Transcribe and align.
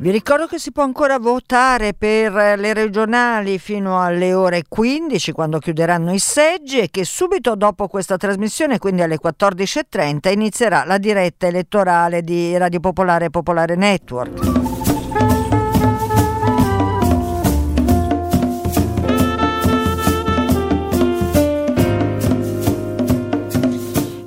Vi 0.00 0.10
ricordo 0.10 0.46
che 0.46 0.58
si 0.58 0.72
può 0.72 0.82
ancora 0.82 1.18
votare 1.18 1.92
per 1.92 2.32
le 2.32 2.72
regionali 2.72 3.58
fino 3.58 4.00
alle 4.00 4.32
ore 4.32 4.62
15 4.66 5.30
quando 5.32 5.58
chiuderanno 5.58 6.14
i 6.14 6.18
seggi 6.18 6.78
e 6.78 6.88
che 6.90 7.04
subito 7.04 7.54
dopo 7.54 7.86
questa 7.86 8.16
trasmissione, 8.16 8.78
quindi 8.78 9.02
alle 9.02 9.18
14.30, 9.22 10.32
inizierà 10.32 10.84
la 10.86 10.96
diretta 10.96 11.48
elettorale 11.48 12.22
di 12.22 12.56
Radio 12.56 12.80
Popolare 12.80 13.26
e 13.26 13.30
Popolare 13.30 13.76
Network. 13.76 14.79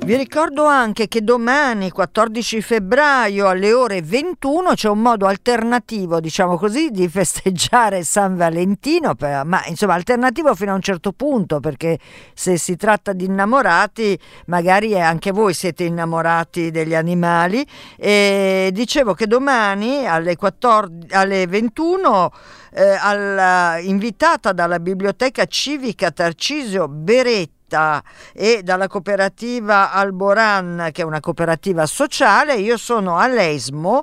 Vi 0.04 0.16
ricordo 0.16 0.66
anche 0.66 1.08
che 1.08 1.24
domani, 1.24 1.90
14 1.90 2.60
febbraio, 2.60 3.48
alle 3.48 3.72
ore 3.72 4.02
21, 4.02 4.74
c'è 4.74 4.90
un 4.90 5.00
modo 5.00 5.24
alternativo, 5.24 6.20
diciamo 6.20 6.58
così, 6.58 6.90
di 6.90 7.08
festeggiare 7.08 8.04
San 8.04 8.36
Valentino, 8.36 9.14
ma 9.18 9.64
insomma 9.64 9.94
alternativo 9.94 10.54
fino 10.54 10.72
a 10.72 10.74
un 10.74 10.82
certo 10.82 11.12
punto, 11.12 11.58
perché 11.58 11.98
se 12.34 12.58
si 12.58 12.76
tratta 12.76 13.14
di 13.14 13.24
innamorati, 13.24 14.18
magari 14.48 15.00
anche 15.00 15.30
voi 15.32 15.54
siete 15.54 15.84
innamorati 15.84 16.70
degli 16.70 16.94
animali. 16.94 17.66
E 17.96 18.68
dicevo 18.74 19.14
che 19.14 19.26
domani 19.26 20.06
alle, 20.06 20.36
14, 20.36 21.14
alle 21.14 21.46
21 21.46 22.30
eh, 22.74 22.98
alla, 23.00 23.78
invitata 23.78 24.52
dalla 24.52 24.80
Biblioteca 24.80 25.46
Civica 25.46 26.10
Tarcisio 26.10 26.88
Beretti 26.88 27.53
e 28.32 28.62
dalla 28.62 28.86
cooperativa 28.86 29.90
Alboran, 29.92 30.90
che 30.92 31.02
è 31.02 31.04
una 31.04 31.20
cooperativa 31.20 31.86
sociale, 31.86 32.54
io 32.54 32.76
sono 32.76 33.18
all'Esmo 33.18 34.02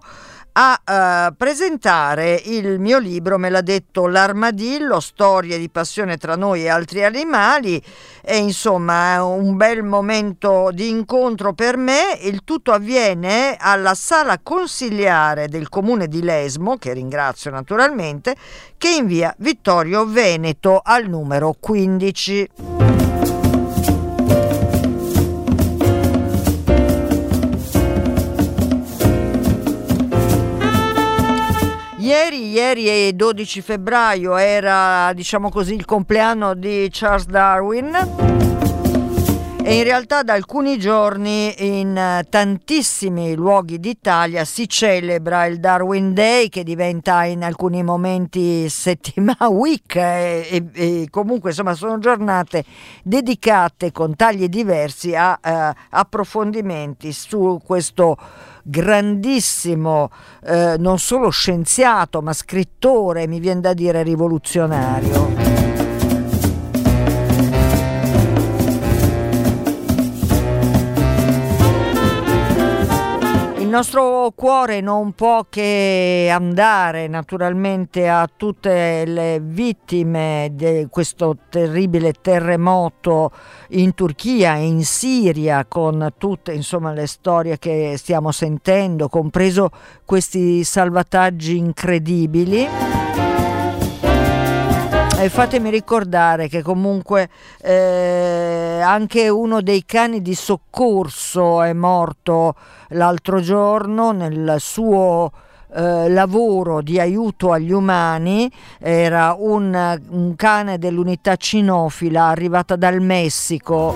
a 0.54 1.28
uh, 1.30 1.36
presentare 1.36 2.42
il 2.45 2.80
mio 2.80 3.00
libro, 3.00 3.38
me 3.38 3.50
l'ha 3.50 3.62
detto 3.62 4.08
L'armadillo, 4.08 5.00
storie 5.00 5.58
di 5.58 5.70
passione 5.70 6.17
tra 6.17 6.36
noi 6.36 6.64
e 6.64 6.70
altri 6.70 7.06
animali 7.06 7.82
e 8.22 8.38
insomma 8.38 9.14
è 9.14 9.22
un 9.22 9.56
bel 9.56 9.84
momento 9.84 10.70
di 10.73 10.89
incontro 10.89 11.54
per 11.54 11.78
me, 11.78 12.17
il 12.22 12.42
tutto 12.44 12.72
avviene 12.72 13.56
alla 13.58 13.94
sala 13.94 14.39
consigliare 14.44 15.48
del 15.48 15.70
comune 15.70 16.08
di 16.08 16.22
Lesmo, 16.22 16.76
che 16.76 16.94
ringrazio 16.94 17.50
naturalmente, 17.50 18.36
che 18.78 18.89
in 18.89 19.06
via 19.06 19.34
Vittorio 19.38 20.06
Veneto 20.06 20.82
al 20.84 21.08
numero 21.08 21.56
15. 21.58 22.80
Ieri, 32.11 32.52
ieri 32.52 33.16
12 33.16 33.61
febbraio 33.61 34.36
era 34.36 35.14
diciamo 35.14 35.49
così 35.49 35.76
il 35.76 35.86
compleanno 35.86 36.55
di 36.55 36.89
Charles 36.92 37.26
Darwin. 37.26 37.95
E 39.64 39.76
in 39.77 39.83
realtà 39.83 40.21
da 40.21 40.33
alcuni 40.33 40.77
giorni 40.77 41.54
in 41.80 42.21
tantissimi 42.30 43.33
luoghi 43.33 43.80
d'Italia 43.80 44.44
si 44.44 44.67
celebra 44.67 45.45
il 45.45 45.61
Darwin 45.61 46.14
Day 46.14 46.50
che 46.50 46.64
diventa 46.64 47.23
in 47.23 47.45
alcuni 47.45 47.82
momenti 47.82 48.67
settimana 48.67 49.48
week 49.48 49.95
e, 49.95 50.48
e, 50.50 50.66
e 50.73 51.08
comunque 51.10 51.52
insomma 51.52 51.76
sono 51.76 51.98
giornate 51.98 52.66
dedicate 53.04 53.94
con 53.94 54.17
tagli 54.17 54.50
diversi 54.50 55.16
a 55.16 55.39
eh, 55.42 55.73
approfondimenti 55.92 57.14
su 57.14 57.58
questo 57.64 58.17
grandissimo 58.64 60.10
eh, 60.44 60.76
non 60.77 60.99
solo 60.99 61.30
scienziato 61.30 62.22
ma 62.22 62.33
scrittore, 62.33 63.27
mi 63.27 63.39
viene 63.39 63.61
da 63.61 63.73
dire 63.73 64.04
rivoluzionario. 64.04 65.51
Nostro 73.71 74.32
cuore 74.36 74.82
non 74.82 75.14
può 75.14 75.45
che 75.49 76.30
andare 76.32 77.08
naturalmente 77.08 78.08
a 78.08 78.30
tutte 78.33 79.05
le 79.05 79.39
vittime 79.42 80.52
di 80.54 80.87
questo 80.89 81.37
terribile 81.49 82.14
terremoto 82.14 83.32
in 83.70 83.93
Turchia 83.93 84.55
e 84.55 84.65
in 84.65 84.83
Siria 84.83 85.65
con 85.65 86.14
tutte 86.17 86.54
insomma, 86.54 86.92
le 86.92 87.08
storie 87.08 87.58
che 87.58 87.95
stiamo 87.98 88.32
sentendo, 88.32 89.08
compreso 89.08 89.70
questi 90.05 90.64
salvataggi 90.64 91.58
incredibili. 91.58 93.01
E 95.21 95.30
fatemi 95.30 95.70
ricordare 95.70 96.48
che 96.48 96.64
comunque 96.64 97.30
eh, 97.61 98.82
anche 98.83 99.30
uno 99.30 99.61
dei 99.61 99.86
cani 99.86 100.20
di 100.20 100.33
soccorso 100.33 101.61
è 101.61 101.73
morto 101.73 102.55
l'altro 102.89 103.39
giorno 103.39 104.14
nel 104.14 104.55
suo 104.58 105.32
eh, 105.76 106.09
lavoro 106.09 106.82
di 106.82 106.99
aiuto 106.99 107.52
agli 107.52 107.71
umani, 107.71 108.52
era 108.80 109.36
un, 109.37 110.02
un 110.09 110.36
cane 110.36 110.80
dell'unità 110.80 111.36
cinofila 111.36 112.26
arrivata 112.26 112.76
dal 112.76 112.99
Messico 112.99 113.95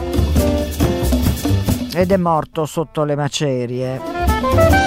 ed 1.95 2.11
è 2.11 2.17
morto 2.17 2.67
sotto 2.67 3.03
le 3.03 3.15
macerie. 3.15 4.84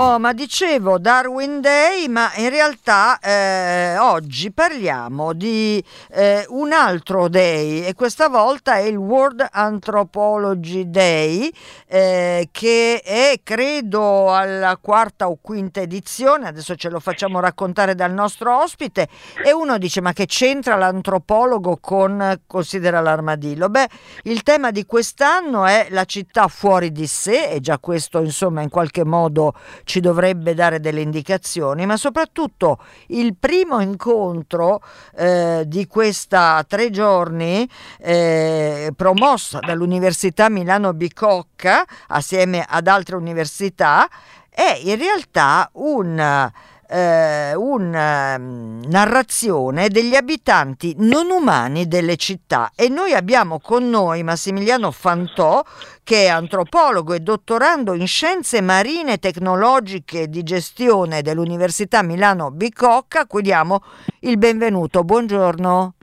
Oh, 0.00 0.20
ma 0.20 0.32
dicevo 0.32 0.98
Darwin 0.98 1.60
Day, 1.60 2.06
ma 2.06 2.30
in 2.36 2.50
realtà 2.50 3.18
eh, 3.18 3.98
oggi 3.98 4.52
parliamo 4.52 5.32
di 5.32 5.82
eh, 6.12 6.46
un 6.50 6.72
altro 6.72 7.28
day 7.28 7.80
e 7.80 7.94
questa 7.94 8.28
volta 8.28 8.76
è 8.76 8.82
il 8.82 8.94
World 8.94 9.44
Anthropology 9.50 10.88
Day 10.88 11.52
eh, 11.88 12.48
che 12.52 13.02
è 13.02 13.40
credo 13.42 14.32
alla 14.32 14.78
quarta 14.80 15.28
o 15.28 15.38
quinta 15.42 15.80
edizione, 15.80 16.46
adesso 16.46 16.76
ce 16.76 16.90
lo 16.90 17.00
facciamo 17.00 17.40
raccontare 17.40 17.96
dal 17.96 18.12
nostro 18.12 18.56
ospite 18.56 19.08
e 19.44 19.52
uno 19.52 19.78
dice 19.78 20.00
ma 20.00 20.12
che 20.12 20.26
c'entra 20.26 20.76
l'antropologo 20.76 21.76
con 21.80 22.42
considera 22.46 23.00
l'armadillo? 23.00 23.68
Beh, 23.68 23.88
il 24.22 24.44
tema 24.44 24.70
di 24.70 24.86
quest'anno 24.86 25.66
è 25.66 25.88
la 25.90 26.04
città 26.04 26.46
fuori 26.46 26.92
di 26.92 27.08
sé 27.08 27.48
e 27.48 27.58
già 27.58 27.80
questo 27.80 28.20
insomma 28.20 28.62
in 28.62 28.68
qualche 28.68 29.04
modo 29.04 29.54
ci 29.88 30.00
dovrebbe 30.00 30.52
dare 30.52 30.80
delle 30.80 31.00
indicazioni, 31.00 31.86
ma 31.86 31.96
soprattutto 31.96 32.78
il 33.06 33.34
primo 33.34 33.80
incontro 33.80 34.82
eh, 35.16 35.62
di 35.66 35.86
questa 35.86 36.62
tre 36.68 36.90
giorni 36.90 37.66
eh, 37.98 38.92
promossa 38.94 39.60
dall'Università 39.60 40.50
Milano 40.50 40.92
Bicocca 40.92 41.86
assieme 42.08 42.62
ad 42.68 42.86
altre 42.86 43.16
università 43.16 44.06
è 44.50 44.78
in 44.82 44.98
realtà 44.98 45.70
un 45.74 46.50
eh, 46.88 47.54
una 47.54 48.36
um, 48.36 48.80
narrazione 48.86 49.88
degli 49.88 50.14
abitanti 50.14 50.94
non 50.98 51.30
umani 51.30 51.86
delle 51.86 52.16
città 52.16 52.72
e 52.74 52.88
noi 52.88 53.12
abbiamo 53.12 53.60
con 53.60 53.88
noi 53.88 54.22
Massimiliano 54.22 54.90
Fantò 54.90 55.62
che 56.02 56.24
è 56.24 56.28
antropologo 56.28 57.12
e 57.12 57.20
dottorando 57.20 57.92
in 57.92 58.06
scienze 58.06 58.62
marine 58.62 59.18
tecnologiche 59.18 60.28
di 60.28 60.42
gestione 60.42 61.20
dell'Università 61.20 62.02
Milano 62.02 62.50
Bicocca, 62.50 63.20
a 63.20 63.26
cui 63.26 63.42
diamo 63.42 63.82
il 64.20 64.38
benvenuto. 64.38 65.04
Buongiorno. 65.04 65.97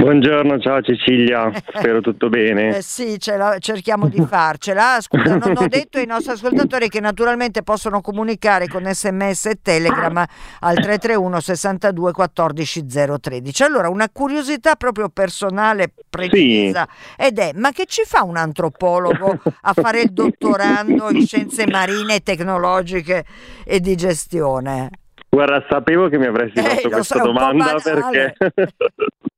Buongiorno, 0.00 0.58
ciao 0.58 0.80
Cecilia, 0.80 1.52
spero 1.74 2.00
tutto 2.00 2.30
bene. 2.30 2.78
Eh 2.78 2.82
sì, 2.82 3.18
la, 3.36 3.58
cerchiamo 3.58 4.08
di 4.08 4.24
farcela. 4.26 4.96
Scusa, 4.98 5.36
non 5.36 5.52
ho 5.54 5.68
detto 5.68 5.98
ai 5.98 6.06
nostri 6.06 6.32
ascoltatori 6.32 6.88
che 6.88 7.00
naturalmente 7.00 7.62
possono 7.62 8.00
comunicare 8.00 8.66
con 8.66 8.90
sms 8.90 9.44
e 9.44 9.58
telegram 9.60 10.16
al 10.60 10.74
331 10.76 11.40
62 11.40 12.12
14 12.12 12.86
013. 13.20 13.62
Allora, 13.62 13.90
una 13.90 14.08
curiosità 14.10 14.74
proprio 14.76 15.10
personale 15.10 15.92
precisa 16.08 16.88
sì. 16.88 17.26
ed 17.26 17.38
è, 17.38 17.50
ma 17.56 17.70
che 17.70 17.84
ci 17.84 18.02
fa 18.06 18.22
un 18.22 18.38
antropologo 18.38 19.38
a 19.60 19.72
fare 19.74 20.00
il 20.00 20.12
dottorando 20.12 21.10
in 21.10 21.26
scienze 21.26 21.66
marine 21.66 22.20
tecnologiche 22.20 23.26
e 23.66 23.80
di 23.80 23.94
gestione? 23.96 24.88
Guarda, 25.28 25.64
sapevo 25.68 26.08
che 26.08 26.18
mi 26.18 26.26
avresti 26.26 26.58
eh, 26.58 26.62
fatto 26.62 26.88
questa 26.88 27.18
so, 27.18 27.24
domanda 27.24 27.74
perché 27.80 28.34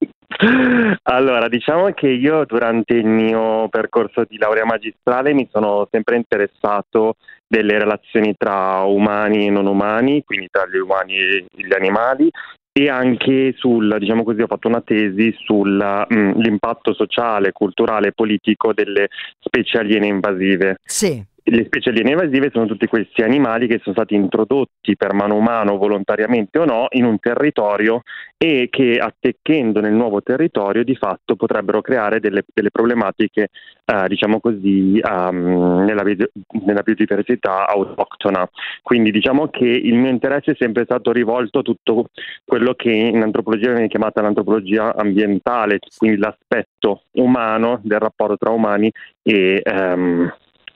Allora, 1.05 1.49
diciamo 1.49 1.91
che 1.93 2.09
io 2.09 2.45
durante 2.45 2.95
il 2.95 3.07
mio 3.07 3.69
percorso 3.69 4.25
di 4.29 4.39
laurea 4.39 4.65
magistrale 4.65 5.33
mi 5.33 5.49
sono 5.51 5.89
sempre 5.91 6.17
interessato 6.17 7.17
delle 7.47 7.79
relazioni 7.79 8.35
tra 8.37 8.81
umani 8.83 9.47
e 9.47 9.51
non 9.51 9.67
umani, 9.67 10.23
quindi 10.25 10.49
tra 10.51 10.67
gli 10.67 10.79
umani 10.79 11.17
e 11.17 11.47
gli 11.55 11.75
animali 11.75 12.31
e 12.75 12.89
anche 12.89 13.53
sul, 13.59 13.97
diciamo 13.99 14.25
così, 14.25 14.41
ho 14.41 14.47
fatto 14.47 14.69
una 14.69 14.81
tesi 14.81 15.35
sull'impatto 15.45 16.91
mm, 16.91 16.95
sociale, 16.95 17.53
culturale 17.53 18.09
e 18.09 18.13
politico 18.13 18.73
delle 18.73 19.09
specie 19.41 19.79
aliene 19.79 20.07
invasive. 20.07 20.77
Sì. 20.83 21.23
Le 21.45 21.65
specie 21.65 21.91
aliene 21.91 22.11
invasive 22.11 22.51
sono 22.53 22.67
tutti 22.67 22.87
questi 22.87 23.23
animali 23.23 23.67
che 23.67 23.81
sono 23.83 23.97
stati 23.97 24.15
introdotti 24.15 24.97
per 24.97 25.13
mano 25.13 25.35
umana, 25.35 25.73
volontariamente 25.73 26.59
o 26.59 26.65
no, 26.65 26.87
in 26.91 27.05
un 27.05 27.19
territorio 27.19 28.03
e 28.37 28.69
che 28.71 28.99
attecchendo 28.99 29.81
nel 29.81 29.93
nuovo 29.93 30.23
territorio 30.23 30.85
di 30.85 30.95
fatto 30.95 31.35
potrebbero 31.35 31.81
creare 31.81 32.21
delle, 32.21 32.45
delle 32.53 32.71
problematiche, 32.71 33.49
eh, 33.85 34.09
diciamo 34.09 34.39
così, 34.41 35.01
um, 35.03 35.85
nella, 35.85 36.03
nella, 36.65 36.83
biodiversità 36.83 37.67
autoctona. 37.69 38.49
Quindi 38.83 39.11
diciamo 39.11 39.49
che 39.49 39.67
il 39.67 39.95
mio 39.95 40.11
interesse 40.11 40.53
è 40.53 40.57
sempre 40.57 40.85
stato 40.85 41.11
rivolto 41.11 41.59
a 41.59 41.63
tutto 41.63 42.07
quello 42.45 42.75
che 42.75 42.91
in 42.91 43.21
antropologia 43.21 43.73
viene 43.73 43.89
chiamata 43.89 44.23
l'antropologia 44.23 44.95
ambientale, 44.95 45.81
quindi 45.97 46.19
l'aspetto 46.19 47.03
umano 47.13 47.81
del 47.83 47.99
rapporto 47.99 48.37
tra 48.37 48.51
umani 48.51 48.91
e 49.23 49.63
um, 49.65 50.33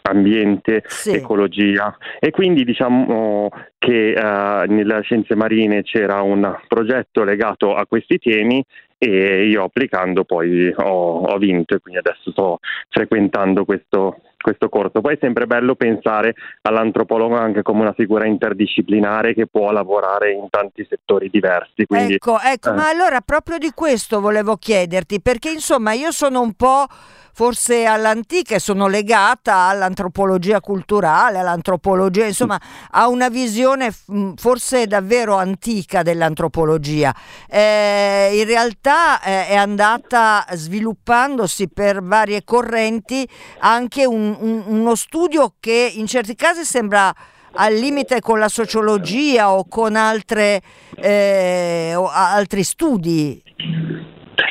ambiente, 0.08 0.82
sì. 0.86 1.12
ecologia 1.12 1.96
e 2.18 2.30
quindi 2.30 2.64
diciamo 2.64 3.50
che 3.78 4.14
uh, 4.16 4.70
nelle 4.70 5.00
scienze 5.02 5.34
marine 5.34 5.82
c'era 5.82 6.22
un 6.22 6.56
progetto 6.66 7.24
legato 7.24 7.74
a 7.74 7.86
questi 7.86 8.18
temi 8.18 8.64
e 8.98 9.46
io 9.46 9.64
applicando 9.64 10.24
poi 10.24 10.72
ho, 10.74 11.20
ho 11.20 11.36
vinto 11.38 11.74
e 11.74 11.80
quindi 11.80 12.00
adesso 12.00 12.30
sto 12.30 12.58
frequentando 12.88 13.64
questo, 13.64 14.20
questo 14.40 14.68
corso. 14.68 15.00
Poi 15.00 15.14
è 15.14 15.18
sempre 15.20 15.46
bello 15.46 15.74
pensare 15.74 16.34
all'antropologo 16.62 17.36
anche 17.36 17.62
come 17.62 17.82
una 17.82 17.92
figura 17.92 18.26
interdisciplinare 18.26 19.34
che 19.34 19.46
può 19.46 19.70
lavorare 19.70 20.32
in 20.32 20.46
tanti 20.48 20.86
settori 20.88 21.28
diversi. 21.28 21.84
Quindi, 21.84 22.14
ecco, 22.14 22.38
ecco 22.40 22.70
eh. 22.70 22.74
ma 22.74 22.88
allora 22.88 23.20
proprio 23.20 23.58
di 23.58 23.70
questo 23.74 24.20
volevo 24.20 24.56
chiederti, 24.56 25.20
perché 25.20 25.50
insomma 25.50 25.92
io 25.92 26.10
sono 26.10 26.40
un 26.40 26.54
po' 26.54 26.86
forse 27.36 27.84
all'antica 27.84 28.54
e 28.54 28.58
sono 28.58 28.86
legata 28.86 29.68
all'antropologia 29.68 30.62
culturale, 30.62 31.40
all'antropologia, 31.40 32.24
insomma 32.24 32.58
a 32.92 33.08
una 33.08 33.28
visione 33.28 33.94
forse 34.36 34.86
davvero 34.86 35.34
antica 35.34 36.02
dell'antropologia. 36.02 37.14
Eh, 37.46 38.38
in 38.40 38.46
realtà 38.46 39.20
eh, 39.20 39.48
è 39.48 39.54
andata 39.54 40.46
sviluppandosi 40.52 41.68
per 41.68 42.02
varie 42.02 42.42
correnti 42.42 43.28
anche 43.58 44.06
un, 44.06 44.34
un, 44.40 44.62
uno 44.68 44.94
studio 44.94 45.56
che 45.60 45.92
in 45.94 46.06
certi 46.06 46.34
casi 46.34 46.64
sembra 46.64 47.14
al 47.52 47.74
limite 47.74 48.20
con 48.20 48.38
la 48.38 48.48
sociologia 48.48 49.52
o 49.52 49.66
con 49.68 49.94
altre, 49.94 50.62
eh, 50.94 51.92
o 51.96 52.08
altri 52.10 52.64
studi. 52.64 53.42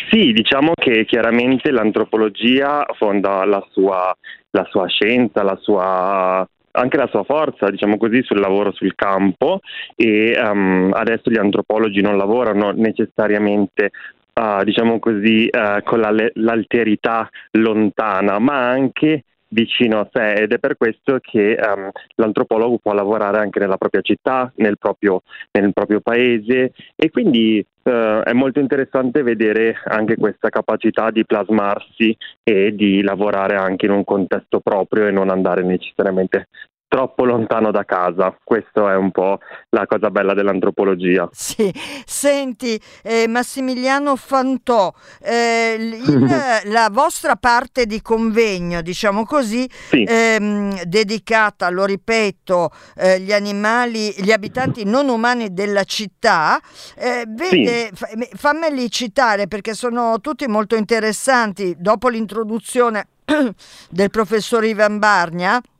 Sì, 0.10 0.32
diciamo 0.32 0.72
che 0.74 1.06
chiaramente 1.06 1.72
l'antropologia 1.72 2.86
fonda 2.98 3.46
la 3.46 3.66
sua, 3.72 4.16
la 4.52 4.66
sua 4.70 4.88
scienza, 4.88 5.44
la 5.44 5.58
sua, 5.62 6.48
anche 6.72 6.98
la 6.98 7.08
sua 7.08 7.24
forza, 7.24 7.70
diciamo 7.70 7.98
così, 7.98 8.24
sul 8.24 8.40
lavoro 8.40 8.72
sul 8.72 8.96
campo 8.96 9.60
e 9.96 10.40
um, 10.40 10.92
adesso 10.94 11.30
gli 11.30 11.38
antropologi 11.38 12.02
non 12.02 12.18
lavorano 12.18 12.72
necessariamente 12.72 13.92
uh, 14.34 14.64
diciamo 14.64 15.00
così, 15.00 15.50
uh, 15.52 15.84
con 15.84 16.00
la, 16.00 16.14
l'alterità 16.34 17.30
lontana, 17.52 18.40
ma 18.40 18.70
anche 18.70 19.24
vicino 19.56 20.02
a 20.02 20.10
sé 20.12 20.34
ed 20.34 20.52
è 20.52 20.60
per 20.60 20.76
questo 20.76 21.20
che 21.22 21.58
um, 21.58 21.90
l'antropologo 22.16 22.78
può 22.80 22.92
lavorare 22.92 23.38
anche 23.38 23.60
nella 23.60 23.78
propria 23.78 24.02
città, 24.02 24.52
nel 24.58 24.78
proprio, 24.78 25.24
nel 25.52 25.72
proprio 25.72 26.02
paese 26.02 26.74
e 26.94 27.10
quindi 27.10 27.66
uh, 27.84 27.90
è 27.90 28.34
molto 28.34 28.60
interessante 28.60 29.24
vedere 29.24 29.78
anche 29.86 30.18
questa 30.18 30.50
capacità 30.50 31.10
di 31.10 31.26
plasmarsi 31.26 32.16
e 32.44 32.76
di 32.76 33.02
lavorare 33.02 33.56
anche 33.56 33.86
in 33.86 33.94
un 33.94 34.04
contesto 34.04 34.60
proprio 34.60 35.08
e 35.08 35.12
non 35.12 35.30
andare 35.30 35.64
necessariamente 35.64 36.50
troppo 36.96 37.26
lontano 37.26 37.72
da 37.72 37.84
casa. 37.84 38.34
Questa 38.42 38.94
è 38.94 38.96
un 38.96 39.12
po' 39.12 39.40
la 39.72 39.86
cosa 39.86 40.10
bella 40.10 40.34
dell'antropologia. 40.34 41.28
Sì, 41.34 41.70
senti 42.06 42.80
eh, 43.04 43.28
Massimiliano 43.28 44.16
Fantò, 44.16 44.94
eh, 45.22 45.76
il, 45.78 46.26
la 46.72 46.88
vostra 46.90 47.36
parte 47.36 47.86
di 47.86 48.02
convegno, 48.02 48.82
diciamo 48.82 49.26
così, 49.26 49.70
sì. 49.70 50.06
ehm, 50.08 50.84
dedicata, 50.84 51.70
lo 51.70 51.84
ripeto, 51.84 52.72
eh, 52.96 53.20
gli 53.20 53.34
animali, 53.34 54.12
gli 54.18 54.32
abitanti 54.32 54.86
non 54.86 55.10
umani 55.10 55.54
della 55.54 55.84
città, 55.84 56.62
eh, 56.96 57.26
vede, 57.28 57.92
sì. 57.94 58.30
fammeli 58.36 58.90
citare 58.90 59.48
perché 59.48 59.74
sono 59.74 60.22
tutti 60.22 60.48
molto 60.48 60.78
interessanti. 60.78 61.76
Dopo 61.78 62.08
l'introduzione 62.08 63.08
del 63.90 64.10
professor 64.10 64.64
Ivan 64.64 64.98
Barnia, 64.98 65.60
sì. 65.62 65.75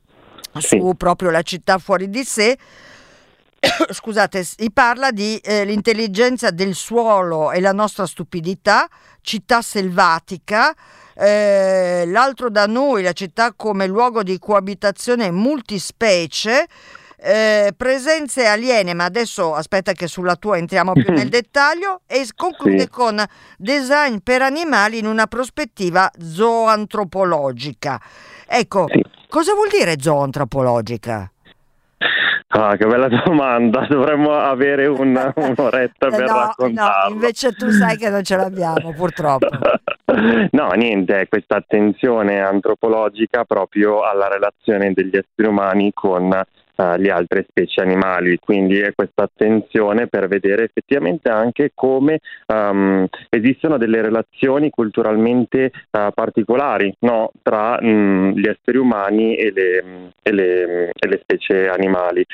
Su 0.60 0.94
proprio 0.96 1.30
la 1.30 1.42
città 1.42 1.78
fuori 1.78 2.08
di 2.08 2.24
sé. 2.24 2.56
Scusate, 3.90 4.44
si 4.44 4.70
parla 4.72 5.10
di 5.10 5.36
eh, 5.38 5.64
l'intelligenza 5.64 6.50
del 6.50 6.74
suolo 6.74 7.52
e 7.52 7.60
la 7.60 7.72
nostra 7.72 8.06
stupidità, 8.06 8.88
città 9.20 9.62
selvatica, 9.62 10.74
eh, 11.14 12.04
l'altro 12.06 12.50
da 12.50 12.66
noi, 12.66 13.02
la 13.02 13.12
città 13.12 13.52
come 13.54 13.86
luogo 13.86 14.22
di 14.22 14.38
coabitazione 14.38 15.30
multispecie, 15.30 16.66
eh, 17.18 17.72
presenze 17.74 18.46
aliene, 18.46 18.92
ma 18.92 19.04
adesso 19.04 19.54
aspetta 19.54 19.92
che 19.92 20.06
sulla 20.06 20.36
tua 20.36 20.58
entriamo 20.58 20.92
più 20.92 21.12
nel 21.12 21.28
dettaglio, 21.28 22.02
e 22.06 22.26
conclude 22.36 22.80
sì. 22.80 22.88
con 22.88 23.24
design 23.56 24.18
per 24.22 24.42
animali 24.42 24.98
in 24.98 25.06
una 25.06 25.26
prospettiva 25.26 26.10
zooantropologica. 26.18 28.00
Ecco, 28.46 28.86
sì. 28.88 29.02
Cosa 29.28 29.54
vuol 29.54 29.68
dire 29.68 29.96
zooantropologica? 29.98 31.30
Ah, 32.48 32.76
che 32.76 32.86
bella 32.86 33.08
domanda, 33.08 33.84
dovremmo 33.90 34.38
avere 34.38 34.86
una, 34.86 35.32
un'oretta 35.34 36.08
per 36.08 36.24
no, 36.26 36.38
raccontarlo. 36.38 37.08
No, 37.08 37.14
invece 37.14 37.52
tu 37.52 37.68
sai 37.70 37.96
che 37.96 38.08
non 38.08 38.22
ce 38.22 38.36
l'abbiamo, 38.36 38.92
purtroppo. 38.94 39.48
no, 40.52 40.70
niente, 40.70 41.26
questa 41.28 41.56
attenzione 41.56 42.40
antropologica 42.40 43.44
proprio 43.44 44.02
alla 44.02 44.28
relazione 44.28 44.92
degli 44.92 45.16
esseri 45.16 45.48
umani 45.48 45.90
con 45.92 46.42
uh, 46.76 46.96
le 46.96 47.10
altre 47.10 47.46
specie 47.48 47.80
animali, 47.80 48.38
quindi 48.38 48.78
è 48.78 48.92
questa 48.94 49.24
attenzione 49.24 50.06
per 50.06 50.28
vedere 50.28 50.64
effettivamente 50.64 51.28
anche 51.28 51.72
come 51.74 52.20
um, 52.46 53.06
esistono 53.28 53.76
delle 53.78 54.02
relazioni 54.02 54.70
culturalmente 54.70 55.70
uh, 55.90 56.12
particolari 56.14 56.94
no? 57.00 57.30
tra 57.42 57.78
um, 57.80 58.32
gli 58.32 58.46
esseri 58.46 58.78
umani 58.78 59.36
e 59.36 59.52
le, 59.52 60.12
e, 60.22 60.32
le, 60.32 60.90
e 60.92 61.08
le, 61.08 61.18
specie 61.22 61.68
animali. 61.68 62.24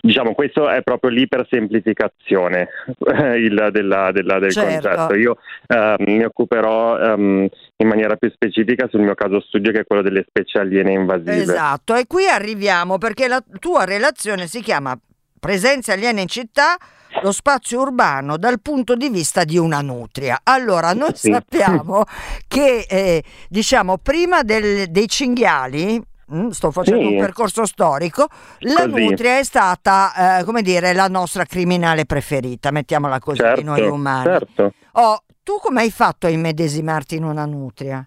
Diciamo, 0.00 0.34
questo 0.34 0.68
è 0.68 0.82
proprio 0.82 1.10
l'ipersemplificazione 1.10 2.68
il, 3.36 3.68
della, 3.72 4.12
della, 4.12 4.38
del 4.38 4.50
certo. 4.50 4.88
concetto. 4.88 5.14
Io 5.14 5.36
uh, 5.68 6.02
mi 6.02 6.22
occuperò 6.24 7.14
um, 7.14 7.48
in 7.76 7.88
maniera 7.88 8.16
più 8.16 8.30
specifica 8.30 8.86
sul 8.88 9.00
mio 9.00 9.14
caso 9.14 9.40
studio 9.40 9.72
che 9.72 9.80
è 9.80 9.84
quello 9.84 10.02
delle 10.02 10.24
specie 10.28 10.58
aliene 10.58 10.92
invasive. 10.92 11.34
Esatto, 11.36 11.94
e 11.94 12.06
qui 12.06 12.26
arriviamo 12.26 12.98
perché 12.98 13.26
la 13.26 13.42
tua 13.58 13.84
relazione 13.84 14.46
si 14.46 14.60
chiama 14.60 14.98
Presenze 15.44 15.92
aliene 15.92 16.22
in 16.22 16.26
città, 16.26 16.78
lo 17.20 17.30
spazio 17.30 17.82
urbano 17.82 18.38
dal 18.38 18.62
punto 18.62 18.94
di 18.94 19.10
vista 19.10 19.44
di 19.44 19.58
una 19.58 19.82
nutria. 19.82 20.40
Allora, 20.42 20.94
noi 20.94 21.10
sì. 21.14 21.30
sappiamo 21.30 22.04
che, 22.48 22.86
eh, 22.88 23.22
diciamo, 23.50 23.98
prima 23.98 24.42
del, 24.42 24.86
dei 24.86 25.06
cinghiali, 25.06 26.02
mm, 26.34 26.48
sto 26.48 26.70
facendo 26.70 27.06
sì. 27.06 27.12
un 27.12 27.18
percorso 27.18 27.66
storico, 27.66 28.26
la 28.60 28.88
così. 28.88 29.04
nutria 29.04 29.36
è 29.36 29.44
stata, 29.44 30.38
eh, 30.38 30.44
come 30.44 30.62
dire, 30.62 30.94
la 30.94 31.08
nostra 31.08 31.44
criminale 31.44 32.06
preferita, 32.06 32.70
mettiamola 32.70 33.18
così, 33.18 33.40
certo, 33.40 33.62
noi 33.64 33.82
umani. 33.82 34.24
Certo. 34.24 34.72
Oh, 34.92 35.22
tu 35.44 35.58
come 35.60 35.82
hai 35.82 35.90
fatto 35.90 36.26
a 36.26 36.30
immedesimarti 36.30 37.16
in 37.16 37.24
una 37.24 37.44
nutria? 37.44 38.04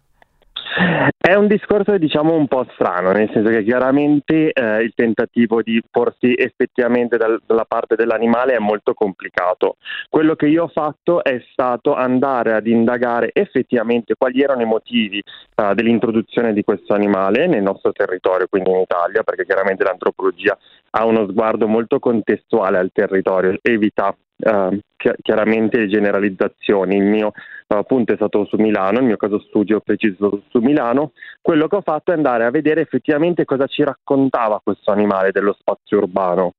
È 1.18 1.34
un 1.34 1.48
discorso 1.48 1.98
diciamo 1.98 2.36
un 2.36 2.48
po' 2.48 2.66
strano, 2.74 3.12
nel 3.12 3.30
senso 3.34 3.50
che 3.52 3.64
chiaramente 3.64 4.52
eh, 4.52 4.82
il 4.82 4.94
tentativo 4.96 5.62
di 5.62 5.82
porsi 5.90 6.34
effettivamente 6.36 7.18
dal, 7.18 7.42
dalla 7.46 7.66
parte 7.66 7.96
dell'animale 7.96 8.54
è 8.54 8.60
molto 8.60 8.94
complicato. 8.94 9.78
Quello 10.10 10.36
che 10.36 10.48
io 10.48 10.64
ho 10.64 10.68
fatto 10.68 11.24
è 11.24 11.44
stato 11.52 11.94
andare 11.94 12.54
ad 12.54 12.66
indagare 12.66 13.32
effettivamente 13.34 14.16
quali 14.18 14.42
erano 14.42 14.62
i 14.62 14.66
motivi 14.66 15.20
eh, 15.20 15.74
dell'introduzione 15.74 16.54
di 16.54 16.64
questo 16.64 16.94
animale 16.94 17.48
nel 17.48 17.62
nostro 17.62 17.92
territorio, 17.92 18.48
quindi 18.48 18.70
in 18.70 18.78
Italia, 18.78 19.24
perché 19.24 19.46
chiaramente 19.46 19.84
l'antropologia 19.84 20.58
ha 20.92 21.06
uno 21.06 21.28
sguardo 21.28 21.68
molto 21.68 22.00
contestuale 22.00 22.78
al 22.78 22.92
territorio, 22.92 23.58
evita 23.62 24.16
Uh, 24.40 24.78
chiaramente 25.24 25.80
le 25.80 25.88
generalizzazioni. 25.88 26.96
Il 26.96 27.06
mio 27.06 27.32
uh, 27.70 27.84
punto 27.84 28.14
è 28.14 28.16
stato 28.18 28.46
su 28.46 28.58
Milano, 28.58 29.00
il 29.00 29.06
mio 29.06 29.18
caso 29.18 29.40
studio 29.40 29.80
preciso 29.80 30.44
su 30.50 30.60
Milano. 30.60 31.14
Quello 31.42 31.68
che 31.68 31.78
ho 31.78 31.82
fatto 31.82 32.12
è 32.12 32.14
andare 32.14 32.46
a 32.46 32.52
vedere 32.52 32.82
effettivamente 32.82 33.46
cosa 33.46 33.66
ci 33.66 33.84
raccontava 33.84 34.62
questo 34.64 34.92
animale 34.92 35.32
dello 35.32 35.56
spazio 35.58 35.98
urbano. 35.98 36.54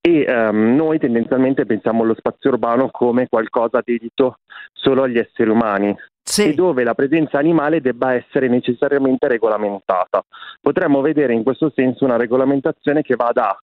E 0.00 0.24
um, 0.28 0.74
noi 0.74 0.98
tendenzialmente 0.98 1.66
pensiamo 1.66 2.02
allo 2.02 2.14
spazio 2.14 2.50
urbano 2.50 2.88
come 2.90 3.28
qualcosa 3.28 3.80
dedito 3.84 4.38
solo 4.72 5.02
agli 5.02 5.18
esseri 5.18 5.50
umani, 5.50 5.94
sì. 6.22 6.48
e 6.48 6.54
dove 6.54 6.84
la 6.84 6.94
presenza 6.94 7.38
animale 7.38 7.80
debba 7.80 8.14
essere 8.14 8.48
necessariamente 8.48 9.28
regolamentata. 9.28 10.24
Potremmo 10.60 11.00
vedere 11.00 11.32
in 11.32 11.42
questo 11.42 11.72
senso 11.74 12.04
una 12.04 12.16
regolamentazione 12.16 13.02
che 13.02 13.16
va 13.16 13.30
da 13.32 13.56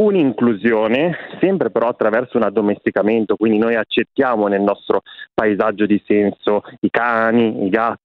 un'inclusione, 0.00 1.16
sempre 1.40 1.70
però 1.70 1.88
attraverso 1.88 2.36
un 2.36 2.44
addomesticamento, 2.44 3.34
quindi 3.34 3.58
noi 3.58 3.74
accettiamo 3.74 4.46
nel 4.46 4.60
nostro 4.60 5.02
paesaggio 5.34 5.86
di 5.86 6.00
senso 6.06 6.62
i 6.80 6.90
cani, 6.90 7.66
i 7.66 7.68
gatti, 7.68 7.98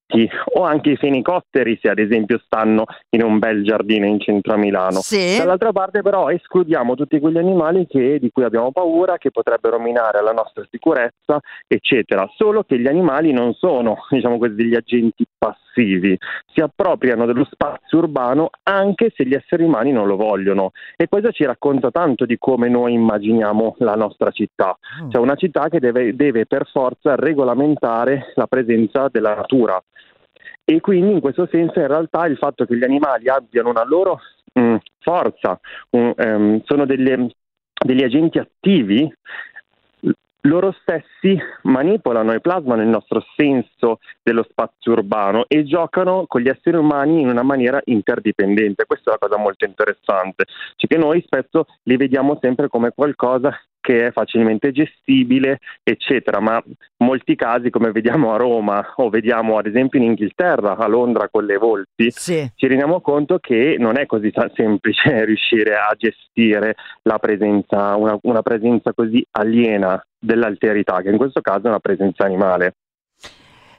o 0.55 0.63
anche 0.63 0.91
i 0.91 0.96
fenicotteri 0.96 1.77
se 1.82 1.89
ad 1.89 2.00
esempio 2.00 2.39
stanno 2.46 2.86
in 3.10 3.24
un 3.24 3.39
bel 3.39 3.63
giardino 3.63 4.05
in 4.05 4.20
centro 4.20 4.53
a 4.53 4.58
Milano. 4.58 5.00
Sì. 5.01 5.38
Dall'altra 5.38 5.72
parte 5.72 6.01
però 6.01 6.29
escludiamo 6.29 6.96
tutti 6.96 7.20
quegli 7.20 7.38
animali 7.38 7.88
che, 7.88 8.20
di 8.20 8.29
cui 8.32 8.43
abbiamo 8.43 8.72
paura, 8.72 9.17
che 9.17 9.32
potrebbero 9.32 9.79
minare 9.79 10.22
la 10.22 10.32
nostra 10.32 10.65
sicurezza, 10.70 11.39
eccetera. 11.67 12.29
Solo 12.36 12.63
che 12.63 12.79
gli 12.79 12.88
animali 12.88 13.32
non 13.32 13.53
sono, 13.53 13.98
diciamo 14.10 14.38
così, 14.38 14.55
degli 14.55 14.75
agenti 14.75 15.25
passivi, 15.38 16.17
si 16.53 16.62
appropriano 16.62 17.25
dello 17.25 17.48
spazio 17.50 17.98
urbano 17.98 18.50
anche 18.63 19.12
se 19.15 19.25
gli 19.25 19.34
esseri 19.34 19.63
umani 19.63 19.91
non 19.91 20.08
lo 20.08 20.15
vogliono. 20.15 20.72
E 20.96 21.08
questo 21.08 21.32
ci 21.32 21.46
racconta 21.46 21.91
tanto 21.91 22.25
di 22.25 22.38
come 22.38 22.70
noi 22.70 22.93
immaginiamo 22.93 23.75
la 23.79 23.96
nostra 23.96 24.32
città. 24.32 24.77
Mm. 25.03 25.10
Cioè 25.10 25.22
una 25.22 25.36
città 25.36 25.70
che 25.70 25.79
deve, 25.79 26.15
deve 26.15 26.46
per 26.46 26.67
forza 26.72 27.15
regolamentare 27.15 28.32
la 28.36 28.48
presenza 28.48 29.08
della 29.12 29.36
natura 29.36 29.82
e 30.65 30.79
quindi 30.79 31.13
in 31.13 31.20
questo 31.20 31.48
senso 31.51 31.79
in 31.79 31.88
realtà 31.88 32.25
il 32.25 32.38
fatto 32.38 32.65
che 32.65 32.77
gli 32.77 32.84
animali 32.84 33.29
abbiano 33.29 33.70
una 33.70 33.84
loro 33.84 34.20
mh, 34.53 34.75
forza, 35.00 35.60
un, 35.91 36.13
um, 36.15 36.62
sono 36.63 36.86
delle, 36.86 37.29
degli 37.74 38.03
agenti 38.03 38.39
attivi, 38.39 39.12
loro 40.46 40.75
stessi 40.82 41.38
manipolano 41.63 42.34
e 42.34 42.41
plasmano 42.41 42.82
il 42.82 42.89
nostro 42.89 43.24
senso 43.36 44.00
dello 44.22 44.46
spazio 44.50 44.91
urbano 44.91 45.46
e 45.48 45.63
giocano 45.63 46.25
con 46.27 46.41
gli 46.41 46.50
esseri 46.50 46.75
umani 46.75 47.22
in 47.22 47.29
una 47.29 47.43
maniera 47.43 47.79
interdipendente. 47.86 48.86
Questa 48.86 49.12
è 49.12 49.17
una 49.17 49.29
cosa 49.29 49.41
molto 49.41 49.65
interessante, 49.65 50.46
cioè 50.75 50.89
che 50.89 50.98
noi 50.98 51.22
spesso 51.25 51.65
li 51.84 51.96
vediamo 51.96 52.38
sempre 52.41 52.67
come 52.67 52.91
qualcosa 52.93 53.58
che 53.84 54.08
è 54.08 54.12
facilmente 54.12 54.72
gestibile, 54.72 55.60
eccetera, 55.84 56.40
ma 56.40 56.63
molti 57.04 57.36
casi, 57.36 57.70
come 57.70 57.92
vediamo 57.92 58.34
a 58.34 58.38
Roma 58.38 58.94
o 58.96 59.10
vediamo 59.10 59.58
ad 59.58 59.66
esempio 59.66 60.00
in 60.00 60.06
Inghilterra, 60.06 60.78
a 60.78 60.88
Londra 60.88 61.28
con 61.30 61.44
le 61.44 61.58
volpi, 61.58 62.10
sì. 62.10 62.50
ci 62.56 62.68
rendiamo 62.68 63.02
conto 63.02 63.40
che 63.40 63.75
non 63.78 63.98
è 63.98 64.06
così 64.06 64.32
semplice 64.56 65.04
riuscire 65.25 65.75
a 65.75 65.94
gestire 65.98 66.75
la 67.02 67.20
presenza, 67.20 67.98
una, 67.98 68.18
una 68.22 68.42
presenza 68.42 68.94
così 68.94 69.24
aliena 69.32 70.02
dell'alterità, 70.18 71.02
che 71.02 71.10
in 71.10 71.18
questo 71.18 71.42
caso 71.42 71.66
è 71.66 71.70
una 71.70 71.80
presenza 71.80 72.24
animale. 72.24 72.75